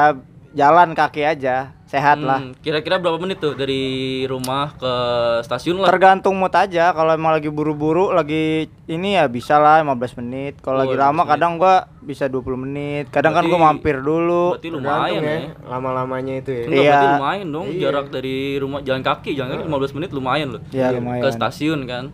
jalan 0.52 0.92
kaki 0.92 1.24
aja, 1.24 1.56
sehat 1.86 2.20
lah. 2.20 2.44
Hmm, 2.44 2.52
Kira-kira 2.60 3.00
berapa 3.00 3.16
menit 3.16 3.40
tuh 3.40 3.56
dari 3.56 3.82
rumah 4.26 4.76
ke 4.76 4.94
stasiun 5.42 5.80
lah? 5.80 5.88
Tergantung 5.88 6.36
mood 6.36 6.52
aja. 6.52 6.92
Kalau 6.92 7.08
emang 7.10 7.32
lagi 7.32 7.48
buru-buru, 7.48 8.12
lagi 8.12 8.68
ini 8.86 9.16
ya 9.16 9.26
bisa 9.26 9.56
lah 9.56 9.80
15 9.80 10.12
menit. 10.18 10.60
Kalau 10.60 10.76
Oh, 10.76 10.82
lagi 10.84 10.92
15 10.92 11.04
lama 11.06 11.16
menit. 11.18 11.32
kadang 11.32 11.54
gua 11.56 11.76
bisa 12.02 12.28
20 12.28 12.60
menit. 12.60 13.08
Kadang 13.08 13.32
kan 13.32 13.48
Berarti- 13.48 13.56
gua 13.56 13.68
mampir 13.70 13.96
dulu. 13.98 14.46
Berarti 14.54 14.70
lumayan 14.70 15.22
ya. 15.24 15.38
Lama-lamanya 15.64 16.34
itu 16.38 16.52
ya. 16.52 16.64
Enggak, 16.64 16.76
Iya. 16.76 16.92
berarti 16.92 17.08
lumayan 17.16 17.48
dong 17.50 17.68
Iya. 17.70 17.80
jarak 17.82 18.06
dari 18.12 18.38
rumah 18.58 18.80
jalan 18.82 19.02
kaki, 19.02 19.30
jalan 19.32 19.50
kaki 19.50 19.64
15 19.66 19.94
menit 19.94 20.10
lumayan 20.12 20.48
loh. 20.52 20.62
Ya 20.70 20.92
Ke 20.92 21.00
lumayan. 21.00 21.32
stasiun 21.32 21.80
kan. 21.86 22.12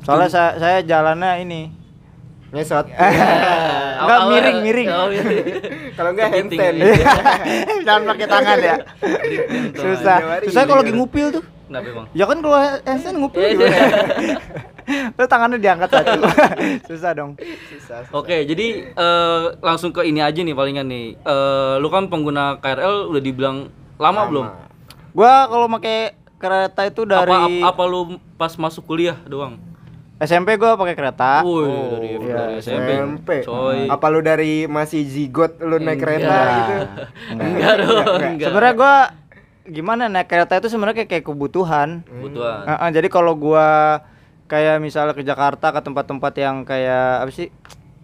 Soalnya 0.00 0.30
saya, 0.30 0.50
saya 0.56 0.78
jalannya 0.80 1.42
ini. 1.42 1.62
Ngesot. 2.56 2.86
Enggak 4.00 4.18
Awal- 4.20 4.28
miring, 4.32 4.58
miring. 4.64 4.88
Oh, 4.88 5.08
miring. 5.08 5.46
Kalau 5.96 6.10
enggak 6.12 6.28
Kepiting, 6.28 6.60
handstand. 6.60 6.76
iya. 6.80 7.12
Jangan 7.88 8.02
pakai 8.06 8.26
tangan 8.26 8.56
ya. 8.60 8.76
Susah. 9.72 10.16
Susah 10.44 10.62
kalau 10.64 10.80
gini 10.80 10.92
lagi 10.92 11.00
ngupil 11.00 11.26
tuh. 11.32 11.44
Kenapa 11.66 11.86
emang? 11.88 12.06
Ya 12.12 12.24
kan 12.24 12.38
kalau 12.38 12.58
handstand 12.84 13.16
ngupil 13.16 13.40
Iya, 13.40 13.50
gimana? 13.56 13.88
Terus 14.86 15.28
tangannya 15.28 15.58
diangkat 15.58 15.88
satu. 15.90 16.20
Susah 16.86 17.10
dong. 17.12 17.30
Susah. 17.72 18.04
Oke, 18.12 18.44
jadi 18.44 18.66
eh, 18.86 19.42
langsung 19.58 19.90
ke 19.90 20.04
ini 20.04 20.20
aja 20.20 20.36
nih 20.38 20.52
palingan 20.52 20.86
nih. 20.86 21.16
Eh, 21.16 21.74
lu 21.80 21.88
kan 21.88 22.06
pengguna 22.06 22.60
KRL 22.60 23.08
udah 23.08 23.22
dibilang 23.24 23.56
lama, 23.96 24.22
belum? 24.28 24.46
Gua 25.10 25.48
kalau 25.48 25.66
pakai 25.72 26.12
kereta 26.36 26.84
itu 26.84 27.02
dari 27.02 27.32
Apa, 27.64 27.72
apa 27.72 27.82
lu 27.88 28.00
pas 28.36 28.52
masuk 28.54 28.84
kuliah 28.84 29.16
doang? 29.24 29.56
SMP 30.16 30.56
gua 30.56 30.80
pakai 30.80 30.96
kereta. 30.96 31.44
Oh, 31.44 31.60
dari, 31.92 32.16
iya, 32.16 32.32
dari 32.32 32.54
SMP. 32.64 32.88
SMP. 32.88 33.30
Coy. 33.44 33.84
Apa 33.84 34.06
lu 34.08 34.24
dari 34.24 34.64
masih 34.64 35.04
zigot 35.04 35.60
lu 35.60 35.76
naik 35.76 36.00
kereta 36.00 36.36
gitu? 36.56 36.74
Enggak 37.36 37.74
dong, 37.84 38.04
enggak. 38.24 38.46
Sebenarnya 38.48 38.74
gua 38.80 38.94
gimana 39.68 40.08
naik 40.08 40.24
kereta 40.24 40.56
itu 40.56 40.72
sebenarnya 40.72 41.04
kayak, 41.04 41.10
kayak 41.12 41.24
kebutuhan. 41.28 41.88
kebutuhan. 42.08 42.64
Heeh, 42.64 42.88
jadi 42.96 43.08
kalau 43.12 43.36
gua 43.36 44.00
kayak 44.48 44.80
misalnya 44.80 45.12
ke 45.12 45.20
Jakarta 45.20 45.68
ke 45.68 45.80
tempat-tempat 45.84 46.32
yang 46.40 46.64
kayak 46.64 47.28
apa 47.28 47.32
sih? 47.36 47.52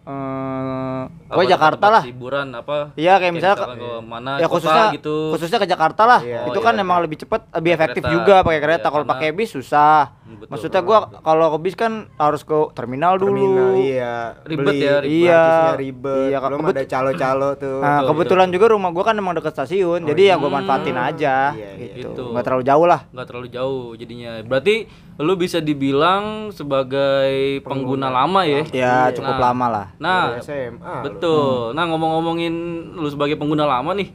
Eh, 0.03 1.03
pokoknya 1.31 1.55
Jakarta 1.55 1.79
tempat 1.87 1.95
lah. 1.95 2.03
Hiburan 2.11 2.47
apa? 2.53 2.77
Iya 2.99 3.23
kayak 3.23 3.33
misalnya 3.39 3.57
misalkan 3.57 3.79
ke 3.79 3.91
mana 4.03 4.31
ya 4.35 4.47
kota 4.51 4.55
khususnya 4.59 4.85
gitu. 4.99 5.17
khususnya 5.31 5.59
ke 5.63 5.69
Jakarta 5.71 6.03
lah. 6.05 6.21
Iya. 6.27 6.41
itu 6.51 6.59
Oh, 6.59 6.65
kan 6.67 6.75
iya, 6.75 6.83
emang 6.83 6.99
iya. 6.99 7.05
lebih 7.07 7.19
cepet, 7.23 7.41
lebih 7.55 7.71
efektif 7.79 8.03
kereta. 8.03 8.15
juga 8.19 8.35
pakai 8.43 8.61
kereta. 8.61 8.87
Iya, 8.91 8.93
kalau 8.93 9.07
pakai 9.07 9.29
bis 9.31 9.55
susah. 9.55 10.11
Hmm, 10.23 10.39
betul. 10.39 10.51
Maksudnya 10.51 10.81
gua 10.81 10.99
kalau 11.19 11.51
ke 11.51 11.59
bis 11.61 11.75
kan 11.75 11.93
harus 12.15 12.41
ke 12.41 12.55
terminal 12.73 13.17
dulu. 13.17 13.35
Terminal 13.35 13.71
iya. 13.77 14.15
Ribet 14.41 14.65
Beli 14.65 14.79
ya, 14.79 14.95
ribet. 14.97 15.11
Iya. 15.19 15.43
ribet. 15.75 16.29
Iya, 16.29 16.39
Belum 16.41 16.63
ada 16.65 16.85
calo-calo 16.85 17.49
tuh. 17.55 17.79
Nah, 17.79 17.91
Betul, 17.99 18.09
kebetulan 18.09 18.49
juga 18.49 18.67
rumah 18.71 18.91
gua 18.91 19.05
kan 19.05 19.15
emang 19.15 19.35
deket 19.35 19.53
stasiun, 19.53 20.01
jadi 20.05 20.23
ya 20.25 20.35
gua 20.37 20.47
Hmm. 20.47 20.57
manfaatin 20.59 20.95
aja 20.95 21.37
Iya, 21.51 21.71
iya. 21.75 21.95
gitu. 21.97 22.15
Gitu. 22.15 22.25
Nggak 22.29 22.45
terlalu 22.45 22.65
jauh 22.65 22.87
lah. 22.87 23.01
nggak 23.05 23.27
terlalu 23.27 23.49
jauh 23.49 23.85
jadinya. 23.93 24.31
Berarti 24.43 24.75
lu 25.19 25.35
bisa 25.35 25.59
dibilang 25.59 26.25
sebagai 26.51 27.35
pengguna, 27.61 28.07
lama 28.09 28.43
ya. 28.43 28.63
Ya 28.71 28.95
cukup 29.11 29.35
Nah, 29.35 29.43
lama 29.45 29.67
lah. 29.69 29.87
Nah, 29.99 30.23
SMA. 30.39 31.03
betul. 31.03 31.73
Nah, 31.73 31.85
ngomong-ngomongin 31.85 32.55
lu 32.95 33.07
sebagai 33.07 33.35
pengguna 33.35 33.65
lama 33.65 33.93
nih, 33.93 34.09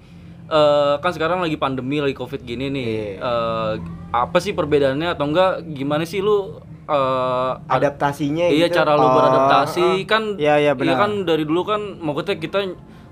eh, 0.48 0.96
kan 0.98 1.12
sekarang 1.12 1.39
lagi 1.39 1.56
pandemi 1.56 2.00
lagi 2.00 2.13
covid 2.13 2.42
gini 2.42 2.68
nih. 2.68 2.92
Eh, 3.16 3.72
apa 4.10 4.38
sih 4.38 4.51
perbedaannya 4.51 5.12
atau 5.12 5.25
enggak? 5.25 5.68
Gimana 5.68 6.04
sih 6.04 6.20
lu 6.20 6.58
eh, 6.88 7.51
Adaptasinya 7.68 8.48
iya 8.48 8.66
gitu. 8.66 8.80
cara 8.80 8.96
lu 8.96 9.08
beradaptasi 9.08 9.88
kan 10.04 10.36
Iya, 10.36 10.56
iya, 10.58 10.72
benar. 10.72 10.96
kan 10.98 11.12
dari 11.24 11.44
dulu 11.44 11.62
kan 11.63 12.00
maksudnya 12.00 12.38
kita 12.38 12.60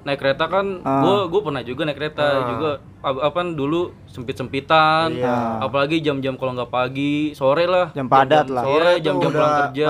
naik 0.06 0.22
kereta 0.22 0.46
kan 0.46 0.80
gua 0.80 1.26
gua 1.26 1.42
pernah 1.42 1.60
juga 1.60 1.82
naik 1.82 1.98
kereta 1.98 2.26
juga 2.48 2.70
apa, 3.02 3.20
apa 3.26 3.40
dulu 3.52 3.90
sempit 4.06 4.38
sempitan 4.38 5.18
apalagi 5.60 5.98
jam-jam 6.00 6.38
kalau 6.38 6.54
nggak 6.54 6.70
pagi 6.70 7.34
sore 7.34 7.66
lah. 7.66 7.90
Jam 7.92 8.06
padat 8.06 8.46
jam-jam 8.46 8.54
lah. 8.54 8.64
sore 8.64 8.92
Iya, 8.94 9.02
jam-jam 9.02 9.28
udah 9.28 9.36
pulang 9.36 9.56
kerja. 9.66 9.86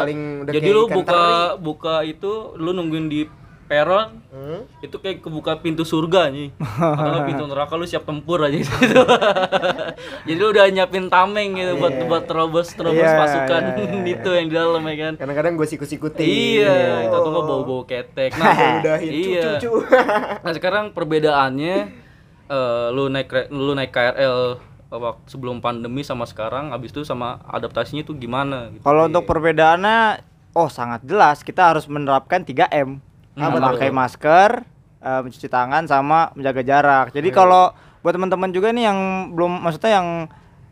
jadi 0.50 0.70
lu 0.72 0.84
buka 0.90 1.24
buka 1.60 1.96
itu 2.02 2.32
lu 2.56 2.72
nungguin 2.72 3.06
di 3.06 3.22
peron 3.65 4.22
Hmm? 4.36 4.67
itu 4.84 4.93
kayak 5.00 5.24
kebuka 5.24 5.57
pintu 5.63 5.88
surga 5.88 6.27
nih 6.27 6.51
nggak 6.60 7.24
pintu 7.31 7.48
neraka 7.48 7.79
lu 7.79 7.88
siap 7.88 8.03
tempur 8.03 8.43
aja 8.43 8.51
gitu 8.62 9.01
jadi 10.27 10.38
lu 10.38 10.51
udah 10.51 10.67
nyiapin 10.69 11.07
tameng 11.07 11.55
gitu 11.55 11.79
buat 11.79 11.95
buat 12.05 12.24
terobos 12.27 12.75
terobos 12.75 13.00
Iya, 13.00 13.15
pasukan 13.15 13.62
iya, 13.79 14.12
itu 14.19 14.29
yang 14.29 14.48
di 14.51 14.55
dalam 14.55 14.84
ya 14.84 14.95
kan 15.07 15.13
Kadang-kadang 15.15 15.53
gue 15.55 15.67
sikut-sikutin. 15.67 16.27
Iya, 16.27 16.75
itu 17.07 17.15
tuh 17.15 17.29
nggak 17.31 17.45
bau-bau 17.48 17.81
ketek. 17.88 18.31
Nah, 18.36 18.84
Udahin 18.84 19.12
iya. 19.12 19.43
cucu. 19.57 19.72
Nah 20.43 20.51
sekarang 20.53 20.91
perbedaannya, 20.91 21.75
eh, 22.51 22.88
lu 22.91 23.07
naik 23.10 23.50
lu 23.50 23.74
naik 23.74 23.89
KRL 23.89 24.60
waktu 24.91 25.25
sebelum 25.27 25.60
pandemi 25.60 26.05
sama 26.05 26.27
sekarang, 26.29 26.72
abis 26.72 26.93
itu 26.93 27.01
sama 27.01 27.41
adaptasinya 27.50 28.05
tuh 28.05 28.15
gimana? 28.15 28.69
Gitu. 28.72 28.84
Kalau 28.84 29.07
untuk 29.07 29.25
perbedaannya 29.25 30.22
oh 30.53 30.69
sangat 30.69 31.03
jelas 31.03 31.41
kita 31.41 31.74
harus 31.74 31.88
menerapkan 31.89 32.43
3M. 32.43 33.01
Hmm, 33.36 33.51
memakai 33.51 33.92
masker, 33.92 34.63
eh, 35.04 35.20
mencuci 35.22 35.48
tangan 35.51 35.84
sama 35.86 36.32
menjaga 36.34 36.63
jarak. 36.63 37.06
Jadi 37.12 37.30
kalau 37.36 37.75
buat 38.00 38.15
teman-teman 38.15 38.50
juga 38.56 38.72
nih 38.72 38.88
yang 38.88 39.00
belum 39.36 39.60
maksudnya 39.65 40.00
yang 40.00 40.08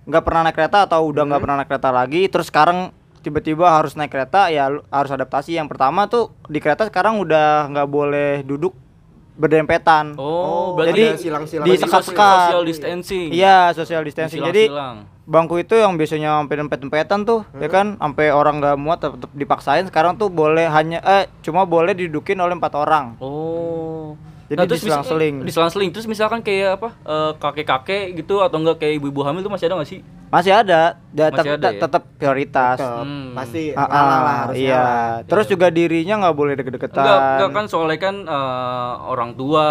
nggak 0.04 0.24
pernah 0.24 0.42
naik 0.48 0.56
kereta 0.56 0.88
atau 0.88 1.08
udah 1.12 1.24
nggak 1.28 1.42
pernah 1.44 1.58
naik 1.64 1.70
kereta 1.72 1.90
lagi 1.92 2.28
terus 2.28 2.52
sekarang 2.52 2.92
tiba-tiba 3.24 3.72
harus 3.72 3.96
naik 3.96 4.12
kereta 4.12 4.52
ya 4.52 4.72
harus 4.92 5.12
adaptasi. 5.12 5.56
Yang 5.56 5.76
pertama 5.76 6.08
tuh 6.08 6.32
di 6.48 6.60
kereta 6.60 6.88
sekarang 6.88 7.20
udah 7.20 7.72
nggak 7.72 7.88
boleh 7.88 8.44
duduk 8.44 8.76
berdempetan. 9.34 10.14
Oh, 10.16 10.78
jadi 10.78 11.18
berarti 11.18 11.24
silang-silang. 11.26 11.66
di 11.66 11.74
sekat-sekat. 11.80 12.48
social 12.54 12.66
distancing. 12.70 13.28
Iya, 13.34 13.60
social 13.74 14.04
distancing. 14.06 14.42
Jadi 14.46 14.70
Silang-silang. 14.70 14.98
Bangku 15.24 15.56
itu 15.58 15.74
yang 15.74 15.96
biasanya 15.96 16.36
sampai 16.38 16.56
dempet-dempetan 16.58 17.24
tuh 17.24 17.48
ya 17.56 17.68
kan 17.68 17.96
sampai 17.96 18.30
orang 18.30 18.60
nggak 18.60 18.76
muat 18.76 19.00
tetap 19.00 19.32
dipaksain 19.32 19.88
sekarang 19.88 20.14
tuh 20.14 20.28
boleh 20.28 20.68
hanya 20.68 21.00
eh 21.00 21.32
cuma 21.40 21.64
boleh 21.64 21.92
didudukin 21.94 22.36
oleh 22.38 22.54
empat 22.54 22.74
orang 22.74 23.16
Oh. 23.18 24.20
Jadi 24.44 24.60
terus 24.68 24.76
mis- 24.78 24.86
diselang-seling. 24.86 25.36
Diselang-seling. 25.42 25.90
Terus 25.90 26.06
misalkan 26.06 26.44
kayak 26.44 26.78
apa? 26.78 26.90
eh, 27.02 27.32
kakek-kakek 27.34 28.14
gitu 28.14 28.38
atau 28.38 28.60
enggak 28.60 28.78
kayak 28.78 29.00
ibu-ibu 29.00 29.24
hamil 29.24 29.42
tuh 29.42 29.50
masih 29.50 29.66
ada 29.66 29.80
nggak 29.80 29.90
sih? 29.90 30.00
masih 30.30 30.50
ada 30.52 30.98
da- 31.10 31.30
Masih 31.32 31.52
ada 31.54 31.70
ya? 31.70 31.80
tetap 31.80 32.04
prioritas 32.12 32.78
Tetep, 32.78 33.02
Hmm. 33.02 33.34
Pasti 33.34 33.70
Ah, 33.72 33.86
ngalah 33.86 34.04
lah 34.04 34.20
ah, 34.28 34.38
harus 34.44 34.56
iya 34.60 34.74
ngalah. 34.76 35.16
terus 35.24 35.46
juga 35.48 35.68
dirinya 35.70 36.16
nggak 36.20 36.36
boleh 36.36 36.54
deket-deketan 36.54 37.00
Enggak, 37.00 37.20
enggak 37.24 37.50
kan 37.52 37.66
soalnya 37.68 38.00
kan 38.00 38.16
eh, 38.28 38.94
orang 39.06 39.32
tua 39.34 39.66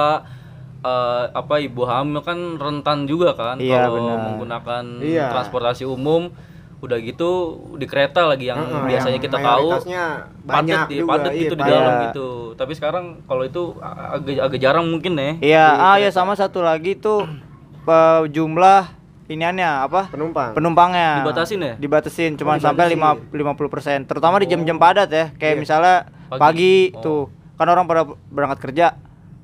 eh, 0.83 1.25
apa 1.31 1.55
ibu 1.59 1.83
hamil 1.83 2.21
kan 2.21 2.39
rentan 2.57 3.07
juga 3.07 3.33
kan 3.33 3.57
Iya, 3.57 3.87
kalau 3.87 4.03
menggunakan 4.19 4.83
Iya. 4.99 5.31
transportasi 5.31 5.83
umum 5.85 6.35
udah 6.79 6.99
gitu 6.99 7.31
di 7.79 7.87
kereta 7.87 8.27
lagi 8.27 8.51
yang 8.51 8.59
Heeh, 8.59 8.91
biasanya 8.91 9.15
yang 9.15 9.23
kita 9.23 9.39
tahu 9.39 9.67
padat 9.71 9.87
banyak 10.43 10.81
di 10.85 10.95
juga, 10.99 11.09
padat 11.09 11.31
iya, 11.31 11.41
gitu 11.41 11.55
di 11.55 11.63
padat. 11.63 11.73
dalam 11.73 11.93
gitu 12.03 12.29
tapi 12.53 12.73
sekarang 12.75 13.05
kalau 13.23 13.43
itu 13.43 13.63
agak 13.79 14.35
agak 14.43 14.59
jarang 14.59 14.91
mungkin 14.91 15.15
ya 15.15 15.31
iya 15.39 15.67
ah 15.79 15.97
ya 15.97 16.11
sama 16.11 16.35
satu 16.35 16.59
lagi 16.59 16.99
tuh 16.99 17.23
jumlah 18.27 18.99
iniannya 19.25 19.87
apa 19.87 20.11
Penumpang. 20.11 20.53
penumpangnya 20.53 21.23
Dibatasin 21.23 21.61
ya? 21.61 21.75
dibatasin 21.77 22.33
cuma 22.35 22.53
Oh, 22.53 22.61
sampai 22.61 22.91
dibatasin. 22.91 23.31
lima 23.31 23.55
50% 24.03 24.05
terutama 24.05 24.37
di 24.37 24.51
jam-jam 24.51 24.77
padat 24.77 25.09
ya 25.09 25.31
kayak 25.33 25.55
Iya. 25.55 25.63
misalnya 25.63 25.97
Pagi. 26.29 26.41
pagi, 26.41 26.77
Oh. 26.91 27.01
tuh 27.01 27.23
kan 27.55 27.67
orang 27.69 27.87
pada 27.87 28.03
berangkat 28.27 28.59
kerja 28.61 28.99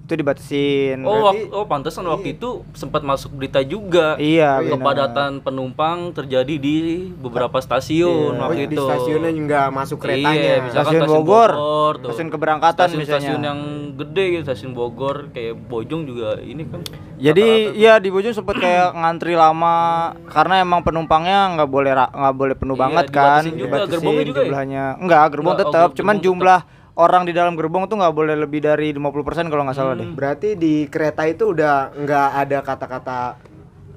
itu 0.09 0.17
dibatasin 0.17 1.05
oh 1.05 1.29
Berarti- 1.29 1.53
oh 1.53 1.65
pantesan 1.65 2.05
waktu 2.05 2.33
itu 2.33 2.65
sempat 2.73 3.03
masuk 3.03 3.29
berita 3.31 3.61
juga 3.61 4.17
iya 4.17 4.57
kepadatan 4.59 5.39
penumpang 5.39 6.11
terjadi 6.11 6.57
di 6.57 6.77
beberapa 7.13 7.61
stasiun 7.61 8.09
Oh, 8.31 8.49
waktu 8.49 8.65
di 8.65 8.73
itu 8.73 8.81
stasiunnya 8.81 9.31
juga 9.31 9.61
masuk 9.69 10.01
Iya, 10.01 10.05
keretanya. 10.25 10.53
misalkan 10.63 10.73
Stasiun 10.89 11.03
stasiun 11.03 11.21
Bogor, 11.21 11.51
tuh. 11.95 12.09
stasiun 12.09 12.29
keberangkatan 12.31 12.87
stasiun-stasiun 12.87 13.21
misalnya. 13.37 13.47
yang 13.47 13.61
gede 13.95 14.25
gitu, 14.31 14.43
stasiun 14.45 14.73
Bogor 14.73 15.17
kayak 15.29 15.55
Bojong 15.61 16.03
juga 16.03 16.41
ini 16.41 16.65
kan. 16.65 16.81
Jadi 17.15 17.47
iya 17.75 17.99
di 17.99 18.09
Bojong 18.09 18.33
sempet 18.33 18.57
kayak 18.57 18.95
ngantri 18.99 19.35
lama 19.35 19.77
karena 20.25 20.55
emang 20.59 20.81
penumpangnya 20.81 21.39
nggak 21.53 21.69
boleh 21.69 21.91
nggak 21.93 22.35
boleh 22.35 22.55
penuh 22.55 22.73
Iya, 22.73 22.83
banget 22.83 23.05
kan. 23.09 23.43
dibatasin 23.43 23.53
juga. 23.53 23.67
Dibatasin 23.69 23.93
Gerbongnya 23.93 24.25
juga 24.25 24.41
ya? 24.41 24.47
jumlahnya. 24.47 24.85
Enggak, 24.99 25.25
gerbong 25.29 25.53
Enggak, 25.53 25.61
oh, 25.61 25.71
tetap, 25.71 25.89
ger- 25.89 25.97
cuman 25.99 26.15
gerbong 26.15 26.25
jumlah 26.25 26.61
orang 26.99 27.23
di 27.23 27.33
dalam 27.33 27.55
gerbong 27.55 27.87
tuh 27.87 27.97
nggak 27.97 28.11
boleh 28.11 28.35
lebih 28.37 28.61
dari 28.61 28.91
50% 28.91 29.47
kalau 29.47 29.63
nggak 29.63 29.77
salah 29.77 29.95
deh. 29.95 30.09
Berarti 30.09 30.55
di 30.55 30.85
kereta 30.85 31.23
itu 31.25 31.49
udah 31.49 31.95
nggak 31.95 32.29
ada 32.37 32.59
kata-kata 32.61 33.19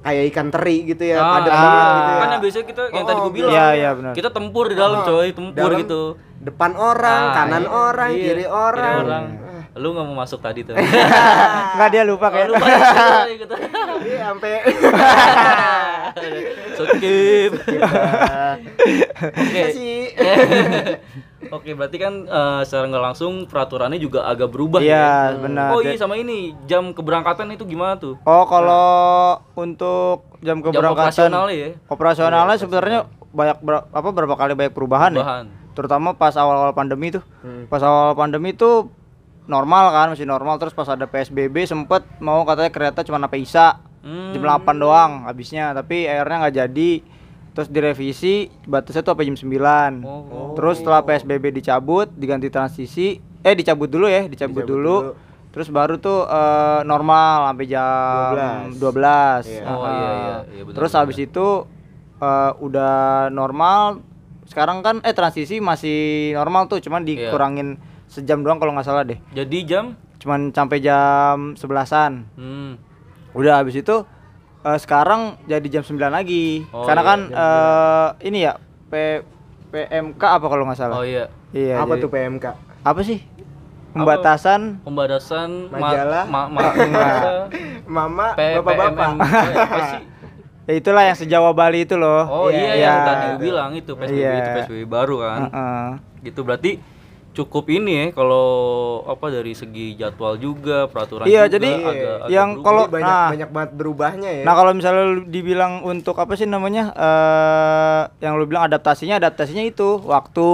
kayak 0.02 0.24
ikan 0.30 0.50
teri 0.50 0.78
gitu 0.88 1.04
ya, 1.04 1.18
Ah, 1.20 1.30
padat 1.36 1.50
ah. 1.50 1.58
banget 1.58 1.74
gitu 1.94 2.10
ya. 2.10 2.18
Kan 2.18 2.28
yang 2.28 2.42
biasanya 2.42 2.66
kita 2.66 2.82
yang 2.88 3.04
tadi 3.04 3.18
Oh, 3.18 3.24
gue 3.24 3.34
bilang. 3.36 3.52
Iya, 3.52 3.68
iya, 3.72 3.90
benar. 3.94 4.14
Kita 4.14 4.30
tempur 4.30 4.66
di 4.66 4.76
dalam 4.76 5.02
coy, 5.02 5.28
tempur 5.30 5.54
Dalam 5.56 5.78
gitu. 5.80 6.02
Depan 6.38 6.72
orang, 6.74 7.22
Ah, 7.24 7.34
kanan 7.36 7.64
iya. 7.64 7.70
orang, 7.70 8.10
Iya, 8.12 8.24
kiri 8.24 8.46
orang. 8.46 9.24
Lu 9.72 9.94
nggak 9.94 10.04
mau 10.04 10.18
masuk 10.18 10.42
tadi 10.42 10.62
tuh. 10.62 10.74
Enggak 11.74 11.90
dia 11.90 12.04
lupa 12.04 12.28
Oh, 12.28 12.32
kayak. 12.34 12.48
lupa 12.50 12.66
ya, 12.66 13.34
gitu. 13.42 13.56
Iya, 14.02 14.20
sampai 14.28 14.52
Skip. 16.82 17.52
Oke 19.22 19.62
sih. 19.72 20.02
Oke, 21.50 21.74
berarti 21.74 21.98
kan 21.98 22.14
eh, 22.22 22.62
secara 22.62 22.86
nggak 22.86 23.04
langsung 23.04 23.34
peraturannya 23.44 23.98
juga 23.98 24.24
agak 24.24 24.48
berubah 24.48 24.78
Iya, 24.78 25.34
ya. 25.34 25.40
benar. 25.40 25.70
Oh 25.74 25.82
iya 25.82 25.96
sama 25.96 26.14
ini 26.14 26.54
jam 26.64 26.92
keberangkatan 26.92 27.50
itu 27.50 27.66
gimana 27.66 27.98
tuh? 27.98 28.22
Oh, 28.22 28.46
kalau 28.46 28.86
untuk 29.56 30.30
jam 30.40 30.62
Jam 30.62 30.64
keberangkatan 30.64 31.10
operasionalnya 31.32 31.56
ya. 31.56 31.70
operasionalnya 31.88 32.58
sebenarnya 32.58 33.00
banyak 33.28 33.58
ber- 33.60 33.88
apa 33.88 34.10
berapa 34.12 34.36
kali 34.36 34.54
banyak 34.54 34.72
perubahan, 34.72 35.12
Perubahan. 35.12 35.46
ya. 35.46 35.58
Terutama 35.72 36.14
pas 36.14 36.36
awal-awal 36.36 36.72
pandemi 36.72 37.10
tuh. 37.10 37.24
Pas 37.66 37.80
awal 37.80 38.14
pandemi 38.14 38.52
tuh 38.52 38.92
normal 39.44 39.90
kan, 39.90 40.08
masih 40.10 40.24
normal 40.24 40.56
terus 40.56 40.72
pas 40.72 40.86
ada 40.86 41.04
PSBB 41.04 41.66
sempet 41.66 42.04
mau 42.20 42.44
katanya 42.44 42.70
kereta 42.70 43.02
cuma 43.02 43.18
sampai 43.18 43.42
Isa. 43.42 43.80
Hmm. 44.02 44.34
Jam 44.34 44.42
8 44.42 44.66
doang 44.76 45.12
habisnya, 45.24 45.72
tapi 45.72 46.06
akhirnya 46.06 46.38
nggak 46.40 46.56
jadi. 46.60 46.92
Terus 47.52 47.68
direvisi 47.68 48.34
batasnya 48.64 49.02
tuh 49.02 49.12
sampai 49.12 49.28
jam 49.28 49.36
9. 49.36 50.02
Oh. 50.02 50.56
Terus 50.56 50.80
setelah 50.80 51.02
PSBB 51.02 51.52
dicabut, 51.54 52.08
diganti 52.10 52.48
transisi, 52.48 53.08
eh 53.20 53.54
dicabut 53.54 53.88
dulu 53.88 54.08
ya, 54.08 54.24
dicabut, 54.24 54.64
Dicabut 54.64 54.66
dulu. 54.66 54.96
dulu. 55.04 55.30
Terus 55.52 55.68
baru 55.68 56.00
tuh 56.00 56.24
eh, 56.24 56.82
normal 56.84 57.52
sampai 57.52 57.66
jam 57.68 58.32
12. 58.72 58.80
12. 58.80 59.52
Iya. 59.52 59.64
Oh, 59.68 59.84
Heeh. 59.84 59.92
iya, 59.92 60.10
iya, 60.10 60.36
iya, 60.58 60.64
Terus 60.72 60.92
habis 60.96 61.18
itu 61.18 61.48
eh, 62.18 62.52
udah 62.58 62.94
normal. 63.30 64.00
Sekarang 64.48 64.80
kan 64.80 65.00
eh 65.02 65.12
transisi 65.12 65.60
masih 65.60 66.00
normal 66.34 66.68
tuh, 66.68 66.80
cuman 66.80 67.04
Iya. 67.04 67.28
dikurangin 67.28 67.80
sejam 68.08 68.42
doang 68.42 68.60
kalau 68.60 68.72
nggak 68.72 68.84
salah 68.84 69.04
deh. 69.04 69.20
Jadi 69.32 69.60
jam 69.64 69.96
Cuman 70.22 70.54
sampai 70.54 70.78
jam 70.80 71.58
11-an. 71.58 72.30
hmm. 72.38 72.72
Udah 73.34 73.58
habis 73.58 73.74
itu 73.74 74.06
eh, 74.64 74.78
sekarang 74.78 75.22
jadi 75.44 75.68
jam 75.72 75.84
9 75.84 75.98
lagi. 76.08 76.66
Oh, 76.70 76.84
Karena 76.84 77.02
iya, 77.02 77.10
kan 77.10 77.20
eh, 77.28 78.08
ini 78.26 78.40
ya 78.42 78.54
P 78.88 78.94
PMK 79.68 80.20
apa 80.22 80.46
kalau 80.46 80.64
nggak 80.64 80.78
salah? 80.78 80.96
Oh 80.96 81.06
iya. 81.06 81.32
Iya. 81.50 81.80
Apa 81.80 81.94
jadi- 81.94 82.02
tuh 82.02 82.10
PMK? 82.10 82.46
Apa 82.82 83.02
sih? 83.02 83.20
Pembatasan 83.92 84.80
Pembatasan 84.82 85.68
ma- 85.68 85.80
Majalah. 85.82 86.24
ma- 86.26 86.48
ma- 86.48 86.72
masa 86.72 87.32
Mama, 87.92 88.28
bapak-bapak. 88.34 89.10
Eh, 89.20 89.52
apa 89.52 89.78
ya 90.68 90.74
itulah 90.74 91.04
yang 91.04 91.18
sejawa 91.18 91.52
Bali 91.52 91.84
itu 91.84 92.00
loh. 92.00 92.24
Oh 92.24 92.48
iya, 92.48 92.72
Iya. 92.72 92.88
yang 92.88 92.98
tadi 93.04 93.26
gue 93.28 93.40
bilang 93.42 93.72
itu 93.74 93.92
PSBB 93.92 94.16
Iya. 94.16 94.32
itu 94.32 94.50
PSBB 94.56 94.82
baru 94.88 95.16
kan. 95.20 95.40
Heeh. 95.44 95.88
Gitu 96.24 96.40
berarti 96.42 96.72
cukup 97.32 97.66
ini 97.70 97.92
ya 97.94 98.06
kalau 98.12 98.48
apa 99.06 99.28
dari 99.30 99.52
segi 99.52 99.96
jadwal 99.96 100.36
juga 100.36 100.86
peraturan 100.86 101.24
Iya, 101.24 101.46
juga 101.46 101.54
jadi 101.54 101.70
agak, 101.72 101.88
agak 101.88 102.28
yang 102.28 102.50
berubah. 102.52 102.66
kalau- 102.66 102.88
banyak 102.90 103.08
nah. 103.10 103.30
banyak 103.30 103.50
banget 103.50 103.72
berubahnya 103.74 104.30
ya. 104.34 104.44
Nah 104.44 104.54
kalau 104.54 104.72
misalnya 104.72 105.04
lu 105.10 105.24
dibilang 105.26 105.74
untuk 105.82 106.16
apa 106.16 106.34
sih 106.34 106.46
namanya 106.46 106.92
eh 106.92 108.02
yang 108.20 108.36
lu 108.36 108.44
bilang 108.44 108.66
adaptasinya 108.66 109.16
adaptasinya 109.18 109.64
itu 109.64 110.00
waktu 110.02 110.48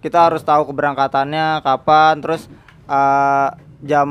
kita 0.00 0.18
harus 0.24 0.40
tahu 0.40 0.64
keberangkatannya 0.66 1.60
kapan 1.60 2.14
terus 2.18 2.46
eh 2.86 3.48
jam 3.82 4.08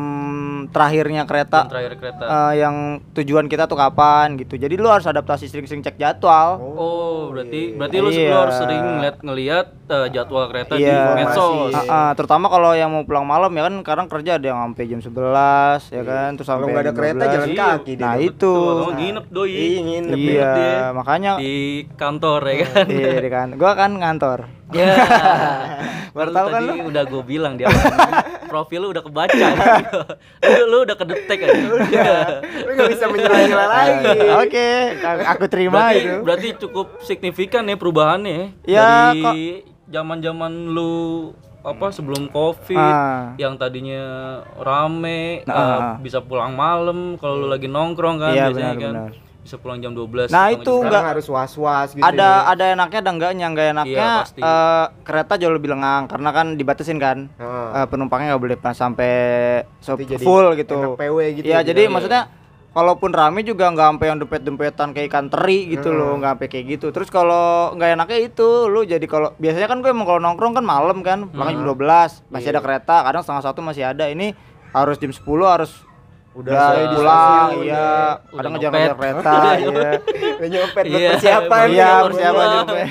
terakhirnya 0.68 1.24
kereta 1.24 1.64
Jam 1.64 1.72
terakhir 1.72 1.94
kereta. 1.96 2.24
eh, 2.26 2.54
yang 2.58 2.76
tujuan 3.14 3.46
kita 3.46 3.66
tuh 3.66 3.76
kapan 3.76 4.34
gitu. 4.36 4.56
Jadi 4.56 4.74
lu 4.74 4.86
harus 4.86 5.06
adaptasi 5.06 5.46
sering-sering 5.46 5.80
cek 5.80 5.96
jadwal. 5.96 6.58
Oh, 6.58 7.30
berarti 7.30 7.74
berarti 7.74 7.98
lu, 7.98 8.10
Iya. 8.10 8.34
harus 8.36 8.56
sering 8.56 8.82
ngeliat 8.98 9.16
ngeliat 9.20 9.68
eh, 9.88 10.08
jadwal 10.10 10.46
kereta 10.48 10.74
di 10.74 10.84
Iya. 10.84 11.14
medsos. 11.14 11.70
Ah, 11.72 11.86
ah, 11.88 12.12
terutama 12.14 12.46
kalau 12.46 12.74
yang 12.74 12.90
mau 12.90 13.04
pulang 13.04 13.24
malam 13.24 13.50
ya 13.52 13.64
kan 13.64 13.76
sekarang 13.80 14.06
kerja 14.08 14.32
ada 14.36 14.46
yang 14.48 14.60
sampai 14.64 14.84
jam 14.86 15.00
11 15.00 15.82
ya 15.88 16.04
kan 16.04 16.30
terus 16.34 16.46
Kalau 16.46 16.58
sampai 16.60 16.72
nggak 16.72 16.84
ada 16.84 16.94
kereta 16.94 17.24
12. 17.24 17.32
jalan 17.32 17.50
Iya. 17.50 17.62
kaki 17.64 17.92
deh. 17.92 18.04
Nah, 18.04 18.14
Dok. 18.14 18.26
itu. 18.26 18.54
Tuh, 18.54 18.92
nginep 18.92 19.26
doi. 19.30 19.50
Iya, 19.50 19.80
nginep. 19.82 20.18
Iya, 20.18 20.52
makanya 20.92 21.32
di 21.38 21.56
kantor 21.96 22.42
ya 22.44 22.56
kan. 22.64 22.86
iya 22.88 23.10
di 23.18 23.30
kan. 23.30 23.48
Gua 23.54 23.72
kan 23.74 23.92
ngantor. 23.96 24.40
Ya. 24.70 24.94
Baru 26.18 26.30
tahu 26.30 26.48
kan 26.48 26.62
tadi 26.62 26.80
udah 26.84 27.04
gue 27.06 27.24
bilang 27.24 27.54
dia 27.54 27.70
profil 28.46 28.80
lu 28.82 28.90
udah 28.90 29.02
kebaca. 29.02 29.48
lu, 30.42 30.64
lu 30.66 30.78
udah 30.84 30.96
kedetek 30.96 31.40
aja. 31.44 31.58
Lu 31.58 31.76
nggak 32.70 32.90
bisa 32.90 33.06
menyela-nyela 33.06 33.66
lagi. 33.66 34.18
Oke, 34.42 34.70
aku 35.26 35.46
terima 35.46 35.74
berarti, 35.80 35.98
itu. 36.00 36.14
berarti 36.22 36.48
cukup 36.60 36.88
signifikan 37.02 37.64
nih 37.64 37.78
perubahannya 37.78 38.54
Ya, 38.64 39.14
dari 39.14 39.62
zaman-zaman 39.86 40.70
lu 40.70 41.34
apa 41.60 41.92
sebelum 41.92 42.32
covid 42.32 42.80
Ah. 42.80 43.36
yang 43.36 43.60
tadinya 43.60 44.02
rame 44.56 45.44
Nah, 45.44 45.54
eh, 45.54 45.60
ah. 45.60 45.96
bisa 46.00 46.24
pulang 46.24 46.56
malam 46.56 47.20
kalau 47.20 47.36
lu 47.38 47.48
lagi 47.48 47.68
nongkrong 47.68 48.16
kan 48.18 48.32
Iya, 48.32 48.48
biasanya 48.48 48.70
benar, 48.70 48.80
kan 48.80 48.94
benar. 48.96 49.12
Bisa 49.50 49.58
pulang 49.58 49.82
jam 49.82 49.92
12 49.92 50.30
Nah, 50.30 50.54
itu 50.54 50.70
enggak- 50.80 51.10
harus 51.10 51.26
was-was 51.26 51.90
gitu. 51.92 52.06
ada 52.06 52.22
ya. 52.46 52.54
ada 52.54 52.64
enaknya 52.70 53.00
ada 53.02 53.12
enggaknya 53.12 53.46
enggak 53.48 53.68
enaknya 53.72 53.98
Iya, 53.98 54.22
pasti. 54.22 54.40
eh, 54.40 54.86
kereta 55.02 55.34
jauh 55.36 55.50
lebih 55.52 55.74
lengang 55.74 56.06
karena 56.06 56.30
kan 56.30 56.48
dibatasin 56.54 56.98
kan 56.98 57.18
Heeh. 57.34 57.68
Eh, 57.76 57.86
penumpangnya 57.90 58.26
nggak 58.30 58.44
boleh 58.46 58.56
pas 58.56 58.78
sampai 58.78 59.12
so- 59.80 59.98
full 59.98 60.54
gitu 60.54 60.94
PW 60.94 61.18
gitu 61.34 61.46
Iya 61.46 61.60
ya, 61.60 61.66
jadi 61.66 61.82
bilangnya. 61.82 61.94
maksudnya 61.98 62.22
kalaupun 62.70 63.10
rame 63.10 63.42
juga 63.42 63.66
nggak 63.68 63.88
sampai 63.90 64.06
yang 64.06 64.20
dempet-dempetan 64.22 64.88
kayak 64.94 65.10
ikan 65.10 65.26
teri 65.28 65.66
gitu 65.68 65.90
loh 65.90 66.14
nggak 66.16 66.38
sampai 66.38 66.48
kayak 66.48 66.66
gitu 66.70 66.88
terus 66.90 67.10
kalau 67.10 67.74
nggak 67.74 67.98
enaknya 67.98 68.20
itu 68.24 68.48
lu 68.68 68.86
jadi 68.86 69.02
kalau 69.04 69.34
biasanya 69.36 69.66
kan 69.66 69.82
gue 69.82 69.90
emang 69.90 70.06
kalau 70.06 70.22
nongkrong 70.22 70.54
kan 70.54 70.62
malam 70.64 71.02
kan 71.02 71.26
makanya 71.28 71.58
jam 71.58 71.74
12 71.74 72.22
masih 72.30 72.54
ada 72.54 72.62
kereta 72.62 73.02
kadang 73.02 73.26
setengah 73.26 73.44
satu 73.44 73.60
masih 73.60 73.82
ada 73.84 74.06
ini 74.06 74.38
harus 74.70 74.96
jam 74.96 75.10
10 75.10 75.26
harus 75.44 75.82
Udah 76.32 76.56
di 76.72 76.86
pulang 76.94 77.50
iya 77.60 78.16
kadang 78.30 78.54
nyopet. 78.54 78.70
ngejar-ngejar 78.70 78.96
kereta 78.96 79.34
iya 80.40 80.48
nyopet 80.48 80.84
buat 80.84 81.00
Iya, 81.02 81.10
persiapan. 81.12 81.66
Iya, 81.68 81.90
persiapan 82.02 82.48
juga. 82.56 82.84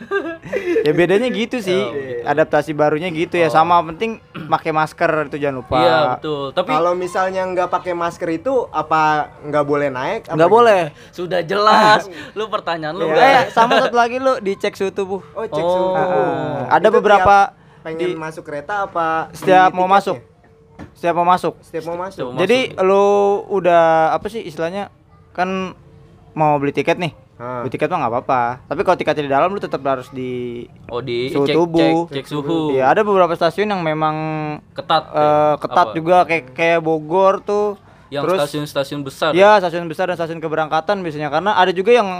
ya 0.86 0.92
bedanya 0.92 1.28
gitu 1.28 1.56
sih. 1.58 1.80
Adaptasi 2.22 2.70
barunya 2.72 3.08
gitu 3.08 3.34
ya. 3.34 3.48
Sama 3.48 3.80
penting 3.84 4.20
pakai 4.46 4.70
masker 4.70 5.10
itu 5.26 5.36
jangan 5.36 5.56
lupa. 5.58 5.76
iya 5.78 5.96
betul 6.12 6.50
tapi 6.50 6.70
Kalau 6.70 6.92
misalnya 6.94 7.42
nggak 7.44 7.68
pakai 7.68 7.92
masker 7.92 8.28
itu 8.30 8.52
apa 8.68 9.02
nggak 9.42 9.64
boleh 9.64 9.88
naik? 9.88 10.20
Apa 10.24 10.36
Nggak 10.36 10.50
boleh. 10.50 10.82
sudah 11.10 11.40
jelas 11.42 12.06
lu 12.32 12.46
pertanyaan 12.46 12.94
lu 12.94 13.04
Eh, 13.04 13.10
udah 13.10 13.50
sama 13.50 13.78
satu 13.78 13.96
lagi 13.96 14.16
lu 14.16 14.38
dicek 14.38 14.72
suhu 14.72 14.90
tubuh. 14.90 15.20
Oh, 15.32 15.42
cek 15.44 15.58
Oh. 15.58 15.72
suhu. 15.72 15.90
Ah, 15.96 16.70
ada 16.70 16.86
Itu 16.86 16.94
beberapa 16.94 17.56
pengen 17.80 17.98
di- 18.06 18.14
masuk 18.14 18.44
kereta 18.44 18.84
apa 18.84 19.32
Setiap 19.32 19.72
mau 19.72 19.86
masuk. 19.86 20.20
Setiap 20.96 21.14
mau 21.20 21.26
masuk. 21.26 21.54
Setiap 21.64 21.84
mau 21.90 21.98
masuk. 21.98 22.16
Setiap 22.20 22.28
mau 22.34 22.40
Jadi 22.40 22.58
lu 22.80 23.06
udah 23.48 24.14
apa 24.14 24.26
sih 24.28 24.42
istilahnya? 24.42 24.88
Kan 25.32 25.74
mau 26.32 26.56
beli 26.60 26.72
tiket 26.72 26.96
nih. 26.96 27.12
Ah. 27.40 27.64
Beli 27.64 27.72
tiket 27.72 27.88
mah 27.88 28.04
nggak 28.04 28.12
apa-apa. 28.12 28.42
Tapi 28.68 28.80
kalau 28.84 28.96
tiketnya 29.00 29.24
di 29.24 29.32
dalam 29.32 29.48
lu 29.48 29.60
tetap 29.60 29.80
harus 29.82 30.12
di 30.12 30.64
oh 30.92 31.00
di 31.00 31.32
suhu 31.32 31.48
cek, 31.48 31.54
tubuh. 31.56 31.96
cek, 32.12 32.14
cek 32.20 32.26
suhu 32.28 32.58
Iya, 32.76 32.92
ada 32.92 33.00
beberapa 33.00 33.32
stasiun 33.32 33.72
yang 33.72 33.80
memang 33.80 34.16
ketat 34.76 35.08
eh, 35.08 35.16
ya? 35.16 35.56
ketat 35.56 35.86
Apa? 35.90 35.96
juga 35.96 36.16
kayak 36.28 36.44
kayak 36.52 36.80
Bogor 36.84 37.40
tuh. 37.40 37.80
yang 38.10 38.26
stasiun-stasiun 38.26 39.06
besar 39.06 39.30
ya 39.38 39.62
stasiun 39.62 39.86
besar 39.86 40.10
dan 40.10 40.18
stasiun 40.18 40.42
keberangkatan 40.42 40.98
biasanya 40.98 41.30
karena 41.30 41.54
ada 41.54 41.70
juga 41.70 41.94
yang 41.94 42.10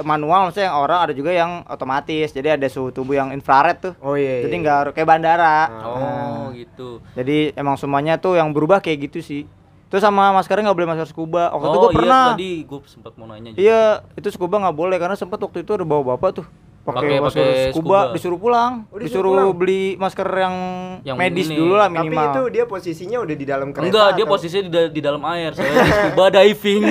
manual 0.00 0.48
maksudnya 0.48 0.72
yang 0.72 0.78
orang 0.80 0.98
ada 1.04 1.12
juga 1.12 1.30
yang 1.36 1.60
otomatis. 1.68 2.32
Jadi 2.32 2.48
ada 2.56 2.66
suhu 2.72 2.88
tubuh 2.88 3.20
yang 3.20 3.28
infrared 3.36 3.78
tuh. 3.84 3.92
Oh 4.00 4.16
iya. 4.16 4.40
Jadi 4.48 4.54
iya. 4.56 4.62
nggak 4.64 4.76
harus 4.80 4.92
kayak 4.96 5.08
bandara. 5.08 5.58
oh 5.84 6.48
gitu 6.56 7.04
Jadi 7.12 7.52
emang 7.52 7.76
semuanya 7.76 8.16
tuh 8.16 8.40
yang 8.40 8.48
berubah 8.56 8.80
kayak 8.80 9.12
gitu 9.12 9.20
sih. 9.20 9.44
Terus 9.92 10.00
sama 10.00 10.32
maskernya 10.32 10.72
nggak 10.72 10.78
boleh 10.80 10.88
masker 10.88 11.08
scuba. 11.12 11.52
Waktu 11.52 11.66
itu 11.68 11.76
oh 11.76 11.82
gue 11.84 11.92
iya 11.92 11.98
pernah. 12.00 12.26
tadi 12.32 12.52
gue 12.64 12.78
sempat 12.88 13.12
mau 13.20 13.28
nanya 13.28 13.52
juga. 13.52 13.60
Iya, 13.60 13.82
itu 14.16 14.28
scuba 14.32 14.56
nggak 14.56 14.76
boleh 14.76 14.96
karena 14.96 15.16
sempat 15.20 15.36
waktu 15.36 15.60
itu 15.60 15.70
ada 15.76 15.84
bawa 15.84 16.16
bapak 16.16 16.40
tuh 16.40 16.46
pakai 16.84 17.16
masker 17.16 17.46
scuba, 17.68 17.70
scuba. 17.72 17.98
disuruh 18.10 18.36
pulang, 18.36 18.72
Oh, 18.84 18.98
disuruh 18.98 19.06
disuruh 19.22 19.30
pulang? 19.48 19.54
beli 19.54 19.84
masker 19.94 20.28
yang, 20.28 20.56
Yang 21.02 21.16
medis 21.16 21.46
ini. 21.46 21.56
dulu 21.56 21.74
lah 21.74 21.86
Tapi 21.86 21.96
minimal. 22.02 22.26
itu 22.28 22.42
dia 22.50 22.64
posisinya 22.64 23.18
udah 23.20 23.36
di 23.36 23.46
dalam 23.46 23.68
kereta. 23.70 23.86
enggak 23.88 24.08
dia 24.10 24.18
atau- 24.18 24.32
posisinya 24.32 24.62
di, 24.62 24.70
da- 24.72 24.90
di 24.90 25.00
dalam 25.00 25.22
air 25.24 25.50
di 25.52 25.62
scuba 25.62 26.24
diving 26.34 26.82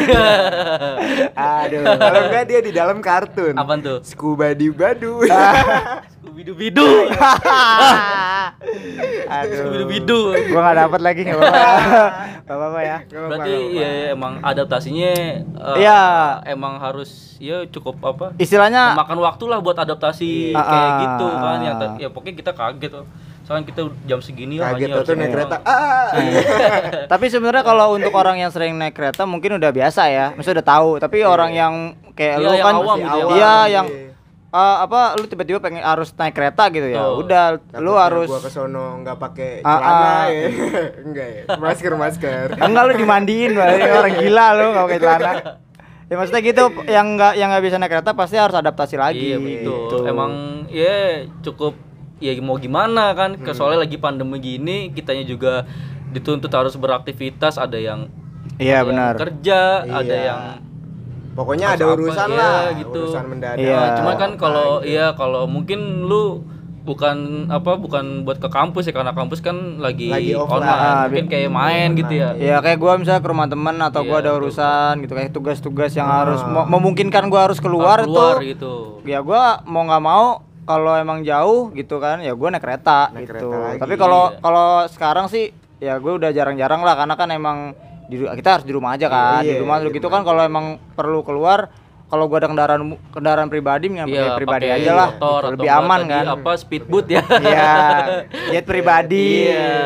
Aduh, 1.33 1.83
kalau 1.99 2.19
enggak 2.23 2.43
dia 2.45 2.59
di 2.61 2.71
dalam 2.71 2.97
kartun. 2.99 3.53
apaan 3.53 3.79
tuh 3.79 3.99
Scuba 4.01 4.51
di 4.51 4.67
badu. 4.69 5.19
Scooby 6.21 6.53
Bidu 6.53 6.85
Aduh. 9.31 9.55
Scooby 9.57 9.83
Bidu 9.89 10.19
gua 10.47 10.61
nggak 10.63 10.77
dapat 10.79 10.99
lagi 11.01 11.21
nggak 11.25 11.37
apa-apa. 11.37 11.59
Nggak 12.41 12.57
apa-apa 12.57 12.79
ya. 12.83 12.97
berarti 13.07 13.53
ya 13.71 13.89
emang 14.11 14.33
adaptasinya 14.41 15.11
eh, 15.15 15.39
Iya. 15.77 16.01
emang 16.45 16.77
harus 16.77 17.09
ya 17.37 17.63
cukup 17.65 17.95
apa 18.03 18.35
Istilahnya 18.35 18.91
makan 18.93 19.17
waktu 19.19 19.43
lah 19.47 19.57
buat 19.57 19.73
adaptasi 19.73 20.51
Ah, 20.51 20.61
kayak 20.61 20.83
ah, 20.85 20.99
gitu 20.99 21.27
kan 21.31 21.57
yang 21.59 21.75
ah. 21.79 21.95
ya 21.95 22.07
pokoknya 22.11 22.35
kita 22.35 22.51
kaget 22.51 22.91
oh. 22.93 23.05
soalnya 23.41 23.65
kita 23.65 23.81
jam 24.03 24.19
segini 24.19 24.59
lah 24.59 24.75
Kaget 24.75 24.83
hanya 24.83 24.95
harus 24.95 25.07
tuh 25.07 25.15
naik 25.15 25.31
kereta. 25.31 25.57
Ah. 25.63 26.11
tapi 27.13 27.25
sebenarnya 27.27 27.63
kalau 27.63 27.95
untuk 27.95 28.11
orang 28.11 28.37
yang 28.37 28.51
sering 28.51 28.75
naik 28.75 28.93
kereta 28.93 29.23
mungkin 29.23 29.57
udah 29.57 29.71
biasa 29.71 30.01
ya, 30.07 30.25
maksudnya 30.31 30.59
udah 30.59 30.67
tahu. 30.69 30.89
Tapi 30.99 31.17
orang 31.23 31.51
yang 31.51 31.73
kayak 32.13 32.35
Iya, 32.37 32.43
lu 32.43 32.51
yang 32.51 32.61
kan 32.61 32.75
awam 32.77 32.97
gitu 32.97 33.07
ya. 33.07 33.23
awam, 33.23 33.31
Iya, 33.31 33.47
iya. 33.47 33.71
yang 33.71 33.87
eh, 34.51 34.77
apa 34.81 35.15
lu 35.15 35.25
tiba-tiba 35.25 35.57
pengen 35.57 35.79
harus 35.79 36.11
naik 36.13 36.33
kereta 36.33 36.67
gitu 36.67 36.85
ya. 36.85 37.01
Tuh. 37.01 37.23
Udah 37.23 37.45
lu 37.73 37.91
Takutnya 37.91 37.95
harus 37.97 38.27
gua 38.27 38.39
ke 38.39 38.49
sono 38.49 38.85
nggak 38.99 39.17
pakai 39.17 39.51
Ah, 39.61 39.71
celana 39.73 39.95
ah. 39.95 40.23
ya. 40.27 40.41
Enggak 41.07 41.27
ya. 41.27 41.43
Masker 41.55 41.93
masker. 41.95 42.45
enggak 42.57 42.83
lu 42.83 42.93
dimandiin 42.95 43.51
orang 43.55 44.13
gila 44.17 44.45
lu 44.53 44.65
nggak 44.69 44.85
pakai 44.85 44.99
celana. 44.99 45.31
Ya 46.05 46.19
maksudnya 46.19 46.41
gitu 46.43 46.63
yang 46.85 47.07
nggak 47.15 47.33
yang 47.33 47.47
nggak 47.49 47.63
bisa 47.63 47.75
naik 47.75 47.87
kereta 47.89 48.11
pasti 48.11 48.35
harus 48.35 48.51
adaptasi 48.53 48.95
lagi. 48.95 49.31
Iya 49.31 49.37
betul. 49.39 49.79
gitu. 49.87 49.95
Emang 50.03 50.31
ya 50.67 51.23
cukup 51.41 51.73
ya 52.19 52.35
mau 52.37 52.59
gimana 52.59 53.15
kan? 53.15 53.33
Hmm. 53.33 53.55
Soalnya 53.55 53.81
lagi 53.81 53.95
pandemi 53.95 54.37
gini, 54.37 54.91
kitanya 54.91 55.23
juga 55.23 55.63
dituntut 56.11 56.51
harus 56.51 56.75
beraktivitas. 56.75 57.55
Ada 57.55 57.79
yang 57.79 58.11
Iya 58.59 58.77
ada 58.77 58.85
benar. 58.85 59.13
kerja, 59.15 59.59
ada 59.81 60.03
Iya. 60.03 60.27
yang 60.27 60.41
Pokoknya 61.31 61.67
ada 61.71 61.85
Apa, 61.85 61.93
urusan 61.95 62.27
iya, 62.27 62.37
lah, 62.37 62.59
gitu. 62.75 62.99
urusan 63.01 63.23
mendadak. 63.25 63.57
Iya. 63.57 63.77
Nah, 63.77 63.89
cuman 63.95 64.15
kan 64.15 64.31
Apa 64.31 64.41
kalau 64.41 64.69
gitu. 64.77 64.89
iya 64.89 65.07
kalau 65.13 65.43
mungkin 65.45 65.79
lu 66.03 66.43
bukan 66.81 67.17
apa 67.47 67.77
bukan 67.77 68.25
buat 68.25 68.35
ke 68.35 68.49
kampus 68.49 68.83
ya 68.83 68.91
karena 68.91 69.13
kampus 69.13 69.37
kan 69.39 69.53
lagi, 69.77 70.09
Lagi 70.09 70.33
offline. 70.33 70.65
online 70.65 70.81
Ah, 70.89 71.05
mungkin 71.05 71.25
kayak 71.27 71.51
main 71.51 71.87
gitu 71.93 72.09
ya 72.11 72.33
Iya 72.33 72.57
kayak 72.57 72.77
gua 72.77 72.97
misalnya 72.97 73.21
ke 73.21 73.29
rumah 73.29 73.45
temen 73.45 73.77
atau 73.77 74.01
gua 74.01 74.17
Iya, 74.17 74.17
ada 74.19 74.31
betul. 74.31 74.41
urusan 74.43 74.93
gitu 74.99 75.13
kayak 75.13 75.29
tugas-tugas 75.31 75.91
yang 75.93 76.09
harus 76.09 76.41
mo- 76.43 76.65
memungkinkan 76.67 77.29
gua 77.29 77.45
harus 77.45 77.61
keluar, 77.61 78.01
Harus 78.01 78.09
keluar 78.09 78.41
itu 78.41 78.49
gitu 78.49 78.73
ya 79.05 79.21
gua 79.21 79.61
mau 79.63 79.85
nggak 79.85 80.01
mau 80.01 80.25
kalau 80.63 80.93
emang 80.95 81.21
jauh 81.21 81.69
gitu 81.71 81.97
kan 81.97 82.17
ya 82.17 82.33
gua 82.33 82.49
naik 82.49 82.59
kereta 82.59 83.13
Naik 83.13 83.23
gitu. 83.23 83.31
kereta 83.45 83.55
lagi. 83.61 83.77
Tapi 83.77 83.93
kalau 83.95 84.23
Iya. 84.27 84.37
kalau 84.41 84.67
sekarang 84.89 85.25
sih 85.27 85.45
ya 85.77 85.97
gue 85.97 86.11
udah 86.11 86.29
jarang-jarang 86.29 86.81
lah 86.81 86.93
karena 86.95 87.13
kan 87.15 87.29
emang 87.29 87.57
di 88.11 88.19
kita 88.19 88.49
harus 88.53 88.65
di 88.67 88.73
rumah 88.75 88.91
aja 88.91 89.07
kan. 89.07 89.39
Iya, 89.39 89.55
di 89.55 89.57
rumah 89.57 89.79
di 89.79 89.87
gitu 89.89 90.03
rumah 90.03 90.11
kan 90.11 90.21
kalau 90.27 90.41
emang 90.43 90.65
perlu 90.91 91.23
keluar 91.23 91.71
kalau 92.05 92.27
gua 92.27 92.43
ada 92.43 92.51
kendaraan 92.51 92.81
kendaraan 93.07 93.47
pribadi 93.47 93.87
mendingan 93.87 94.11
pakai 94.11 94.19
Iya, 94.21 94.35
pribadi 94.35 94.65
pakai 94.67 94.77
aja 94.77 94.91
lah. 94.91 95.09
motor 95.09 95.39
gitu. 95.39 95.47
atau 95.47 95.55
Lebih 95.57 95.69
aman 95.71 96.01
kan. 96.05 96.23
apa 96.29 96.51
speedboat 96.55 97.05
ya 97.07 97.23
Iya, 97.23 97.71
jet 98.51 98.65
pribadi. 98.67 99.47
Iya, 99.47 99.79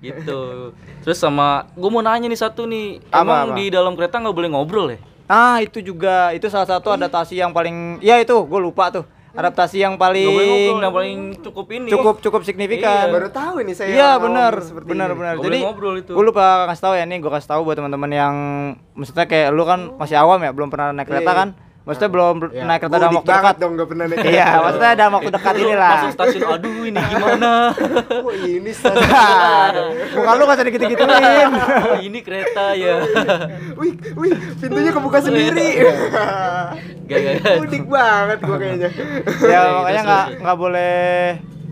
gitu. 0.00 0.72
Terus 1.00 1.16
sama 1.16 1.68
gue 1.70 1.90
mau 1.90 2.00
nanya 2.00 2.26
nih 2.26 2.36
satu 2.38 2.64
nih, 2.64 3.04
Apa, 3.06 3.20
emang 3.20 3.40
apa? 3.46 3.56
di 3.56 3.64
dalam 3.68 3.92
kereta 3.92 4.16
nggak 4.16 4.32
boleh 4.32 4.48
ngobrol 4.48 4.88
ya? 4.88 4.98
Ah, 5.24 5.60
itu 5.60 5.78
juga 5.78 6.32
itu 6.32 6.48
salah 6.48 6.66
satu 6.66 6.90
adaptasi 6.90 7.36
yang 7.36 7.52
paling 7.52 8.00
ya 8.00 8.16
itu 8.16 8.32
gue 8.34 8.58
lupa 8.58 8.88
tuh. 8.90 9.04
Adaptasi 9.30 9.78
yang 9.78 9.94
paling 9.94 10.26
ngobrol, 10.26 10.82
yang 10.82 10.94
paling 10.94 11.18
cukup 11.38 11.66
ini. 11.70 11.86
cukup 11.86 12.14
cukup 12.18 12.40
signifikan. 12.42 13.06
Iya. 13.06 13.14
Baru 13.14 13.28
tahu 13.30 13.54
ini 13.62 13.72
saya. 13.78 13.90
Iya 13.94 14.10
benar, 14.18 14.58
benar 14.82 15.10
benar. 15.14 15.34
Jadi 15.38 15.58
ngobrol 15.62 15.94
itu. 16.02 16.12
Gue 16.18 16.24
lupa 16.26 16.66
kasih 16.66 16.82
tahu 16.82 16.94
ya 16.98 17.04
nih, 17.06 17.18
gue 17.22 17.30
kasih 17.30 17.48
tahu 17.54 17.60
buat 17.62 17.78
teman-teman 17.78 18.10
yang 18.10 18.34
maksudnya 18.98 19.30
kayak 19.30 19.54
lu 19.54 19.62
kan 19.62 19.94
masih 19.94 20.18
awam 20.18 20.42
ya, 20.42 20.50
belum 20.50 20.66
pernah 20.66 20.90
naik 20.90 21.06
kereta 21.06 21.30
Iya. 21.30 21.38
kan? 21.38 21.48
Maksudnya 21.90 22.06
belum 22.08 22.34
ber- 22.38 22.52
Ya, 22.52 22.62
naik 22.62 22.80
kereta 22.80 22.96
dalam 22.96 23.12
waktu 23.12 23.30
dekat. 23.32 23.54
dong 23.58 23.72
nggak 23.74 23.88
pernah 23.90 24.04
naik 24.06 24.18
Iya, 24.22 24.48
maksudnya 24.62 24.92
dalam 24.94 25.12
waktu 25.12 25.30
dekat 25.32 25.52
Lu 25.52 25.60
inilah. 25.60 25.90
Masuk 25.92 26.10
stasiun, 26.14 26.42
aduh 26.48 26.82
ini 26.84 27.00
gimana? 27.02 27.52
Oh 28.24 28.32
ini 28.32 28.70
stasiun. 28.70 29.74
Muka 30.14 30.30
lu 30.30 30.42
gak 30.44 30.54
usah 30.54 30.64
digitu-gituin. 30.64 31.50
oh, 31.82 31.98
ini 32.06 32.18
kereta 32.20 32.64
ya. 32.72 32.94
wih, 33.74 33.90
wih, 34.14 34.32
pintunya 34.56 34.90
kebuka 34.90 35.18
sendiri. 35.18 35.68
Gak, 37.02 37.18
gak, 37.18 37.32
gak. 37.36 37.54
Udik 37.60 37.84
banget 37.84 38.38
gua 38.40 38.56
kayaknya. 38.56 38.88
ya 39.42 39.58
Oke, 39.60 39.74
makanya 39.76 40.02
nggak 40.04 40.26
nggak 40.40 40.56
boleh 40.56 41.02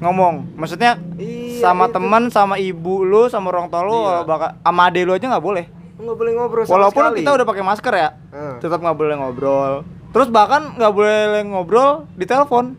ngomong. 0.00 0.34
Maksudnya 0.54 0.98
Iya. 1.14 1.60
sama 1.60 1.86
itu. 1.86 1.94
teman, 1.94 2.22
sama 2.28 2.54
ibu 2.56 3.02
lu, 3.02 3.26
sama 3.26 3.48
orang 3.48 3.66
tua 3.68 3.82
lu, 3.82 3.94
Iya. 4.00 4.22
bakal 4.24 4.50
sama 4.56 4.82
ade 4.84 5.00
lu 5.00 5.12
aja 5.12 5.26
nggak 5.28 5.44
boleh. 5.44 5.66
nggak 5.96 6.14
boleh 6.16 6.30
ngobrol 6.32 6.62
sama 6.62 6.74
Walaupun 6.76 7.02
sekali. 7.04 7.18
kita 7.20 7.30
udah 7.32 7.42
pakai 7.44 7.64
masker 7.64 7.90
ya, 7.92 8.08
tetap 8.56 8.78
nggak 8.78 8.96
boleh 8.96 9.14
ngobrol. 9.14 9.82
Terus 10.08 10.28
bahkan 10.28 10.74
nggak 10.74 10.92
boleh 10.92 11.20
ngobrol 11.44 12.08
di 12.14 12.24
telepon. 12.24 12.74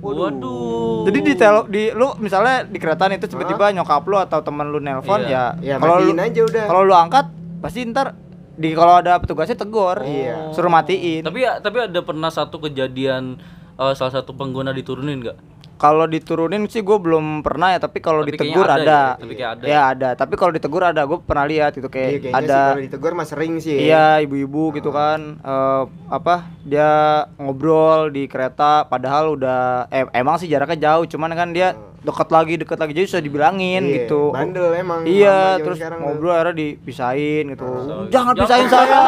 Waduh. 0.00 1.04
Jadi 1.04 1.18
di 1.20 1.34
tel 1.34 1.68
di 1.68 1.92
lu 1.92 2.16
misalnya 2.16 2.64
di 2.64 2.76
kereta 2.76 3.04
nih 3.04 3.20
terus 3.20 3.32
tiba-tiba 3.32 3.68
nyokap 3.70 4.00
lu 4.02 4.16
atau 4.16 4.40
teman 4.40 4.68
lu 4.68 4.80
nelpon 4.80 5.20
Iya. 5.22 5.60
ya, 5.60 5.76
Ya, 5.76 5.76
kalau 5.76 6.00
lu 6.00 6.10
matiin 6.10 6.20
aja 6.22 6.40
udah. 6.42 6.64
kalau 6.66 6.82
lu 6.82 6.94
angkat 6.94 7.26
pasti 7.60 7.84
ntar 7.84 8.16
di 8.54 8.72
kalau 8.72 8.96
ada 8.96 9.16
petugasnya 9.16 9.56
tegur. 9.56 10.00
Iya. 10.00 10.52
Suruh 10.52 10.68
matiin. 10.68 11.20
Tapi 11.20 11.38
ya, 11.40 11.60
tapi 11.60 11.84
ada 11.84 12.00
pernah 12.00 12.28
satu 12.28 12.56
kejadian 12.58 13.36
eh, 13.76 13.92
salah 13.92 14.12
satu 14.14 14.32
pengguna 14.32 14.72
diturunin 14.72 15.20
nggak? 15.20 15.36
Kalau 15.80 16.04
diturunin 16.04 16.68
sih 16.68 16.84
gue 16.84 16.98
belum 17.00 17.40
pernah 17.40 17.72
ya, 17.72 17.80
tapi 17.80 18.04
kalau 18.04 18.20
ditegur 18.20 18.68
ada 18.68 19.16
ada. 19.16 19.16
ya, 19.16 19.16
tapi 19.16 19.34
ada 19.40 19.64
Ya 19.64 19.80
ada, 19.88 20.08
tapi 20.12 20.36
kalau 20.36 20.52
ditegur 20.52 20.84
ada. 20.84 21.08
Gue 21.08 21.24
pernah 21.24 21.48
lihat 21.48 21.72
gitu 21.72 21.88
Iya, 21.88 21.96
kayak 21.96 22.10
kayaknya 22.20 22.36
ada 22.36 22.60
sih 22.76 22.84
ditegur 22.84 23.12
mah 23.16 23.24
sering 23.24 23.52
sih. 23.64 23.88
Iya, 23.88 24.20
ibu-ibu 24.28 24.76
gitu 24.76 24.92
kan 24.92 25.40
eh, 25.40 25.82
apa 26.12 26.44
dia 26.68 27.24
ngobrol 27.40 28.12
di 28.12 28.28
kereta 28.28 28.84
padahal 28.84 29.40
udah 29.40 29.88
eh, 29.88 30.04
emang 30.12 30.36
sih 30.36 30.52
jaraknya 30.52 30.92
jauh, 30.92 31.08
cuman 31.08 31.32
kan 31.32 31.48
dia 31.56 31.72
deket 32.00 32.28
lagi 32.28 32.54
deket 32.56 32.78
lagi 32.78 32.92
jadi 32.92 33.06
susah 33.06 33.20
dibilangin 33.20 33.82
Iya, 33.82 33.94
gitu. 34.00 34.32
bandel 34.32 34.72
emang 34.72 35.04
Iya, 35.04 35.60
terus 35.60 35.76
ngobrol 35.78 36.32
akhirnya 36.32 36.56
dipisahin 36.56 37.52
gitu. 37.52 37.64
Jangan- 37.66 38.08
Jangan 38.08 38.34
pisahin 38.34 38.66
jangan. 38.66 38.88
saya. 38.88 39.00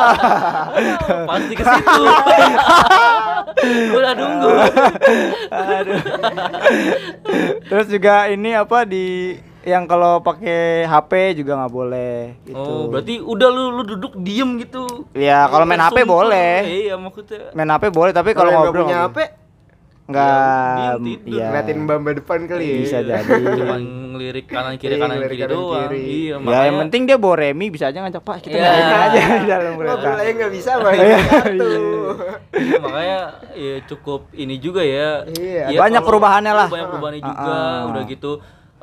Pasti 1.30 1.54
ke 1.54 1.64
situ. 1.64 2.02
Udah 3.92 4.12
nunggu. 4.12 4.50
Aduh. 5.50 6.00
terus 7.64 7.86
juga 7.88 8.28
ini 8.28 8.50
apa 8.52 8.84
di 8.84 9.36
yang 9.62 9.86
kalau 9.86 10.18
pakai 10.18 10.84
HP 10.84 11.12
juga 11.38 11.54
nggak 11.56 11.72
boleh 11.72 12.34
gitu. 12.44 12.58
Oh, 12.58 12.90
berarti 12.90 13.22
udah 13.22 13.48
lu 13.48 13.64
lu 13.72 13.82
duduk 13.86 14.18
diem 14.18 14.58
gitu. 14.58 15.06
Ya 15.14 15.46
kalau 15.46 15.62
main 15.62 15.78
HP 15.78 16.02
boleh. 16.02 16.54
tuh. 16.60 16.74
Iya, 16.82 16.94
maksudnya. 16.98 17.40
Main 17.52 17.70
HP 17.70 17.84
boleh 17.88 18.10
tapi 18.10 18.34
Kalau 18.34 18.50
ngobrol 18.50 18.84
punya 18.84 19.06
HP, 19.06 19.18
nggak 20.02 20.98
Ya, 20.98 21.14
iya. 21.24 21.46
ngeliatin 21.48 21.78
mbak 21.80 22.14
depan 22.18 22.40
kali 22.44 22.64
ya. 22.64 22.76
Bisa 22.80 22.98
jadi. 23.00 23.30
Cuma 23.54 23.76
ngelirik 23.78 24.46
kanan 24.46 24.74
kiri 24.74 24.94
Iya, 24.94 25.00
kanan 25.00 25.16
kiri 25.20 25.36
kanan 25.38 25.50
doang. 25.52 25.82
kiri. 25.86 26.02
Iya, 26.02 26.34
Ya 26.42 26.58
yang 26.66 26.78
penting 26.82 27.02
dia 27.04 27.16
bawa 27.16 27.36
remi 27.38 27.66
bisa 27.68 27.84
aja 27.86 27.98
ngajak 27.98 28.20
Pak 28.20 28.36
kita 28.42 28.54
Iya. 28.54 28.66
main 28.66 28.92
aja 28.92 29.20
di 29.32 29.46
dalam 29.46 29.72
kereta. 29.74 29.92
Ngobrol 29.94 30.18
aja 30.18 30.32
nggak 30.34 30.52
bisa 30.52 30.70
bang. 30.76 30.94
Iya. 30.94 31.18
Iya, 32.52 32.76
makanya 32.78 33.18
ya 33.54 33.74
cukup 33.86 34.20
ini 34.32 34.54
juga 34.56 34.82
ya. 34.82 35.24
Iya, 35.24 35.70
Ya, 35.70 35.78
banyak 35.78 35.98
kalau- 35.98 36.08
perubahannya 36.10 36.52
lah. 36.52 36.68
Banyak 36.68 36.88
perubahannya 36.88 37.20
Ah, 37.20 37.28
juga. 37.28 37.48
ah. 37.48 37.80
Udah 37.88 38.02
gitu 38.04 38.32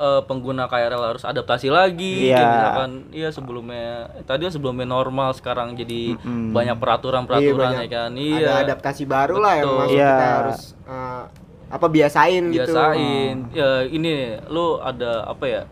eh, 0.00 0.22
pengguna 0.24 0.64
KRL 0.64 1.02
harus 1.06 1.22
adaptasi 1.22 1.68
lagi. 1.68 2.26
Iya. 2.26 2.34
Kayak 2.34 2.48
misalkan 2.50 2.90
iya 3.10 3.28
sebelumnya 3.28 3.88
tadi 4.24 4.42
kan 4.42 4.52
sebelumnya 4.52 4.86
normal 4.86 5.30
sekarang 5.32 5.74
jadi 5.74 6.16
Mm-mm. 6.16 6.50
banyak 6.50 6.72
Iya, 6.72 6.80
peraturan-peraturan 6.80 7.60
banyak. 7.76 7.84
ya 7.84 7.94
kan. 7.94 8.10
Ada 8.10 8.24
Iya. 8.40 8.52
adaptasi 8.64 9.02
baru 9.04 9.36
lah 9.38 9.52
yang 9.54 9.66
Betul. 9.66 9.78
masuk 9.78 9.94
Iya. 9.94 10.08
kita 10.10 10.26
harus 10.34 10.60
eh, 10.82 11.22
apa 11.70 11.86
biasain, 11.86 12.44
gitu. 12.48 12.64
biasain. 12.66 13.34
Ya 13.52 13.70
ini 13.84 14.12
lu 14.46 14.80
ada 14.80 15.22
apa 15.24 15.44
ya? 15.46 15.62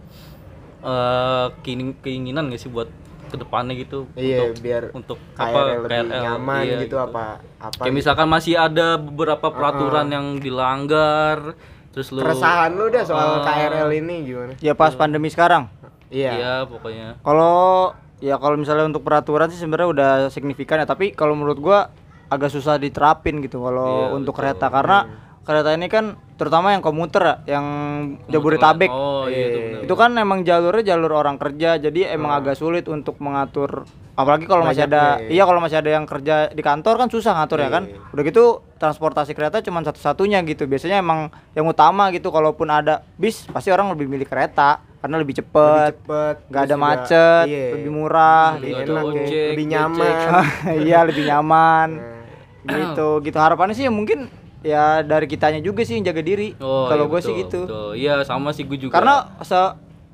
eh 0.79 1.47
keingin- 1.61 1.99
keinginan 1.99 2.47
gak 2.49 2.61
sih 2.61 2.71
buat 2.71 2.87
ke 3.27 3.37
depannya 3.37 3.75
gitu 3.75 4.07
Iya, 4.15 4.47
untuk 4.47 4.63
biar 4.63 4.83
untuk 4.95 5.19
KRL 5.35 5.85
lebih 5.85 5.91
KRL, 5.91 6.23
nyaman 6.23 6.63
iya, 6.65 6.79
gitu, 6.81 6.97
apa 6.97 7.25
apa 7.59 7.75
kayak 7.75 7.83
gitu. 7.85 7.99
misalkan 7.99 8.25
masih 8.27 8.55
ada 8.55 8.95
beberapa 8.97 9.51
peraturan 9.51 10.07
yang 10.07 10.27
dilanggar 10.39 11.59
terus 11.91 12.09
lu 12.09 12.19
keresahan 12.19 12.71
lu 12.71 12.87
dah 12.87 13.03
soal 13.03 13.29
Ah. 13.39 13.45
KRL 13.45 13.91
ini 13.95 14.17
gimana? 14.25 14.53
Ya 14.59 14.73
pas 14.73 14.93
pandemi 14.93 15.29
sekarang. 15.29 15.67
Iya. 16.09 16.31
iya 16.33 16.55
pokoknya 16.65 17.21
Kalau 17.21 17.93
ya 18.19 18.35
kalau 18.35 18.57
misalnya 18.57 18.87
untuk 18.87 19.03
peraturan 19.03 19.47
sih 19.47 19.57
sebenarnya 19.57 19.89
udah 19.89 20.11
signifikan 20.29 20.79
ya, 20.79 20.87
tapi 20.87 21.13
kalau 21.13 21.33
menurut 21.33 21.59
gua 21.59 21.93
agak 22.27 22.49
susah 22.49 22.77
diterapin 22.77 23.41
gitu 23.41 23.59
kalau 23.59 24.09
Iya, 24.09 24.15
untuk 24.15 24.33
betul. 24.33 24.41
kereta 24.43 24.67
karena 24.69 24.99
kereta 25.49 25.73
ini 25.73 25.89
kan 25.89 26.05
terutama 26.37 26.71
yang 26.71 26.85
komuter 26.85 27.25
ya, 27.25 27.57
yang 27.57 27.67
Jabodetabek. 28.29 28.93
oh 28.93 29.25
iya 29.27 29.45
itu 29.49 29.59
benar 29.59 29.81
Itu 29.83 29.95
kan 29.97 30.11
emang 30.15 30.45
jalurnya 30.45 30.85
jalur 30.87 31.17
orang 31.17 31.41
kerja, 31.41 31.81
jadi 31.81 32.13
emang 32.13 32.37
agak 32.37 32.55
sulit 32.55 32.85
untuk 32.87 33.17
mengatur 33.19 33.89
apalagi 34.13 34.45
kalau 34.45 34.61
masih 34.61 34.85
ada 34.85 35.17
Banyaknya, 35.17 35.31
iya 35.31 35.43
kalau 35.43 35.61
masih 35.63 35.79
ada 35.79 35.91
yang 35.91 36.05
kerja 36.05 36.51
di 36.51 36.59
kantor 36.59 36.95
kan 36.99 37.09
susah 37.09 37.33
ngatur 37.33 37.59
ya 37.59 37.71
kan. 37.71 37.87
Iya. 37.87 38.13
Udah 38.13 38.23
gitu 38.23 38.45
transportasi 38.77 39.31
kereta 39.33 39.63
cuma 39.63 39.79
satu-satunya 39.81 40.43
gitu. 40.45 40.67
Biasanya 40.67 40.99
emang 40.99 41.31
yang 41.55 41.65
utama 41.65 42.11
gitu 42.11 42.29
kalaupun 42.29 42.67
ada 42.67 43.07
bis 43.15 43.47
pasti 43.47 43.71
orang 43.71 43.95
lebih 43.95 44.05
milih 44.05 44.27
kereta 44.27 44.83
karena 44.99 45.17
lebih 45.17 45.33
Lebih 45.33 45.47
cepet, 45.47 45.93
cepet, 45.97 46.37
nggak 46.45 46.61
terus 46.61 46.67
ada 46.67 46.77
juga- 46.77 46.83
macet, 46.91 47.45
iya. 47.47 47.67
lebih 47.73 47.91
murah 47.95 48.49
lebih 48.59 48.69
gitu. 48.75 48.91
enak 48.91 49.05
ojek, 49.07 49.47
lebih 49.55 49.67
nyaman. 49.71 50.19
iya 50.87 50.99
lebih 51.07 51.25
nyaman. 51.25 51.89
Nah, 52.59 52.75
gitu 52.75 53.09
gitu 53.23 53.39
harapannya 53.39 53.73
sih 53.73 53.87
ya 53.87 53.93
mungkin 53.95 54.27
ya 54.61 55.01
dari 55.03 55.27
kitanya 55.27 55.63
juga 55.63 55.87
sih 55.87 55.99
yang 55.99 56.07
jaga 56.07 56.23
diri. 56.23 56.55
oh 56.59 56.87
kalau 56.87 57.07
iya, 57.07 57.13
gue 57.15 57.21
sih 57.23 57.35
gitu. 57.39 57.61
betul. 57.65 57.91
iya 57.95 58.15
sama 58.27 58.51
sih 58.51 58.67
gue 58.67 58.79
juga 58.79 58.99
Karena 58.99 59.31
se 59.41 59.61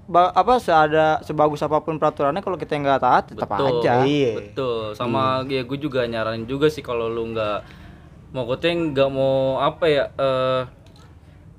ba- 0.04 0.32
apa 0.32 0.60
seada 0.60 1.24
sebagus 1.24 1.64
apa 1.64 1.80
pun 1.80 1.96
peraturannya 1.96 2.44
kalau 2.44 2.60
kita 2.60 2.76
nggak 2.76 3.00
taat 3.00 3.24
tetap 3.32 3.48
Betul. 3.48 3.80
aja. 3.80 4.04
Iya. 4.04 4.32
betul 4.36 4.92
sama 4.92 5.40
ya 5.48 5.64
gue 5.64 5.78
juga 5.80 6.04
nyaranin 6.04 6.44
juga 6.44 6.68
sih 6.68 6.84
kalau 6.84 7.08
lu 7.08 7.32
nggak 7.32 7.58
mau 8.36 8.44
koteng 8.44 8.92
nggak 8.92 9.08
mau 9.08 9.62
apa 9.62 9.84
ya 9.86 10.04
eh 10.12 10.62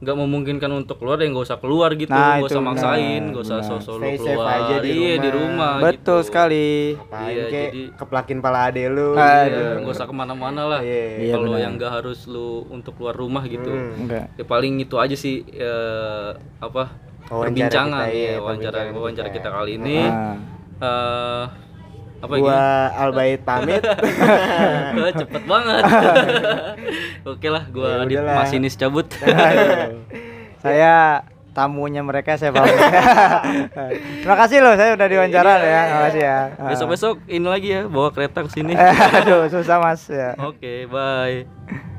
nggak 0.06 0.14
memungkinkan 0.16 0.70
untuk 0.72 0.96
keluar 0.96 1.18
ya 1.18 1.28
nggak 1.28 1.42
usah 1.44 1.58
keluar 1.58 1.90
gitu 1.92 2.08
Nah, 2.08 2.38
nggak 2.38 2.48
usah 2.48 2.62
maksain 2.62 3.02
benar, 3.18 3.30
nggak 3.34 3.44
usah 3.44 3.60
sosok 3.60 3.96
lu 3.98 4.10
keluar 4.16 4.46
aja 4.48 4.76
di 4.78 4.90
iya 4.92 5.14
di 5.18 5.30
rumah. 5.30 5.82
rumah 5.82 5.90
Betul 5.90 5.98
gitu. 6.16 6.28
sekali. 6.30 6.68
Ngapain 6.94 7.26
Iya, 7.28 7.44
kek 7.46 7.66
jadi- 7.68 7.90
keplakin 7.98 8.38
pala 8.40 8.60
ade 8.68 8.84
lu. 8.88 9.10
Iya, 9.12 9.82
nggak 9.82 9.92
usah 9.92 10.06
ke 10.06 10.14
mana-mana 10.14 10.62
lah 10.68 10.80
Iya. 10.80 11.06
Iya, 11.20 11.34
kalau 11.36 11.58
yang 11.58 11.74
nggak 11.76 11.92
harus 11.92 12.20
lu 12.26 12.48
untuk 12.70 12.94
keluar 12.96 13.14
rumah 13.14 13.42
gitu 13.44 13.68
Hmm. 13.68 14.06
Ya 14.32 14.46
paling 14.46 14.78
itu 14.78 14.96
aja 14.96 15.14
sih 15.14 15.42
eh, 15.48 16.30
apa 16.60 17.02
Wawancara 17.26 17.42
perbincangan 17.50 18.06
kita, 18.06 18.14
iya, 18.14 18.30
ya 18.30 18.38
wawancara 18.40 18.80
wawancara 18.92 19.28
kita. 19.28 19.38
kita 19.42 19.50
kali 19.52 19.72
ini 19.76 19.98
Nah. 20.00 20.38
eh 20.78 21.46
apa 22.26 22.34
Gua 22.36 22.52
gini? 22.52 22.98
Albait 22.98 23.40
pamit. 23.40 23.82
Wah, 24.98 25.12
cepet 25.12 25.44
banget. 25.46 25.84
Oke 27.32 27.48
lah, 27.48 27.64
gua 27.70 28.04
Ya 28.04 28.20
udahlah. 28.20 28.36
masinis 28.42 28.74
cabut. 28.74 29.06
saya 30.64 31.22
tamunya 31.54 32.02
mereka 32.02 32.36
saya 32.36 32.52
pamit. 32.52 32.76
Terima 34.20 34.36
kasih 34.36 34.58
loh 34.60 34.74
saya 34.76 34.94
udah 34.94 35.08
diwawancara 35.08 35.52
Iya, 35.52 35.56
ya. 35.56 35.64
iya. 35.64 35.82
Terima 35.86 36.02
kasih 36.04 36.22
ya. 36.22 36.40
Besok-besok 36.68 37.16
ini 37.28 37.48
lagi 37.48 37.70
ya, 37.72 37.82
bawa 37.86 38.10
kereta 38.12 38.44
ke 38.44 38.50
sini. 38.52 38.74
Aduh 38.76 39.48
susah 39.48 39.78
mas 39.80 40.04
ya. 40.06 40.36
Oke, 40.38 40.84
bye. 40.86 41.95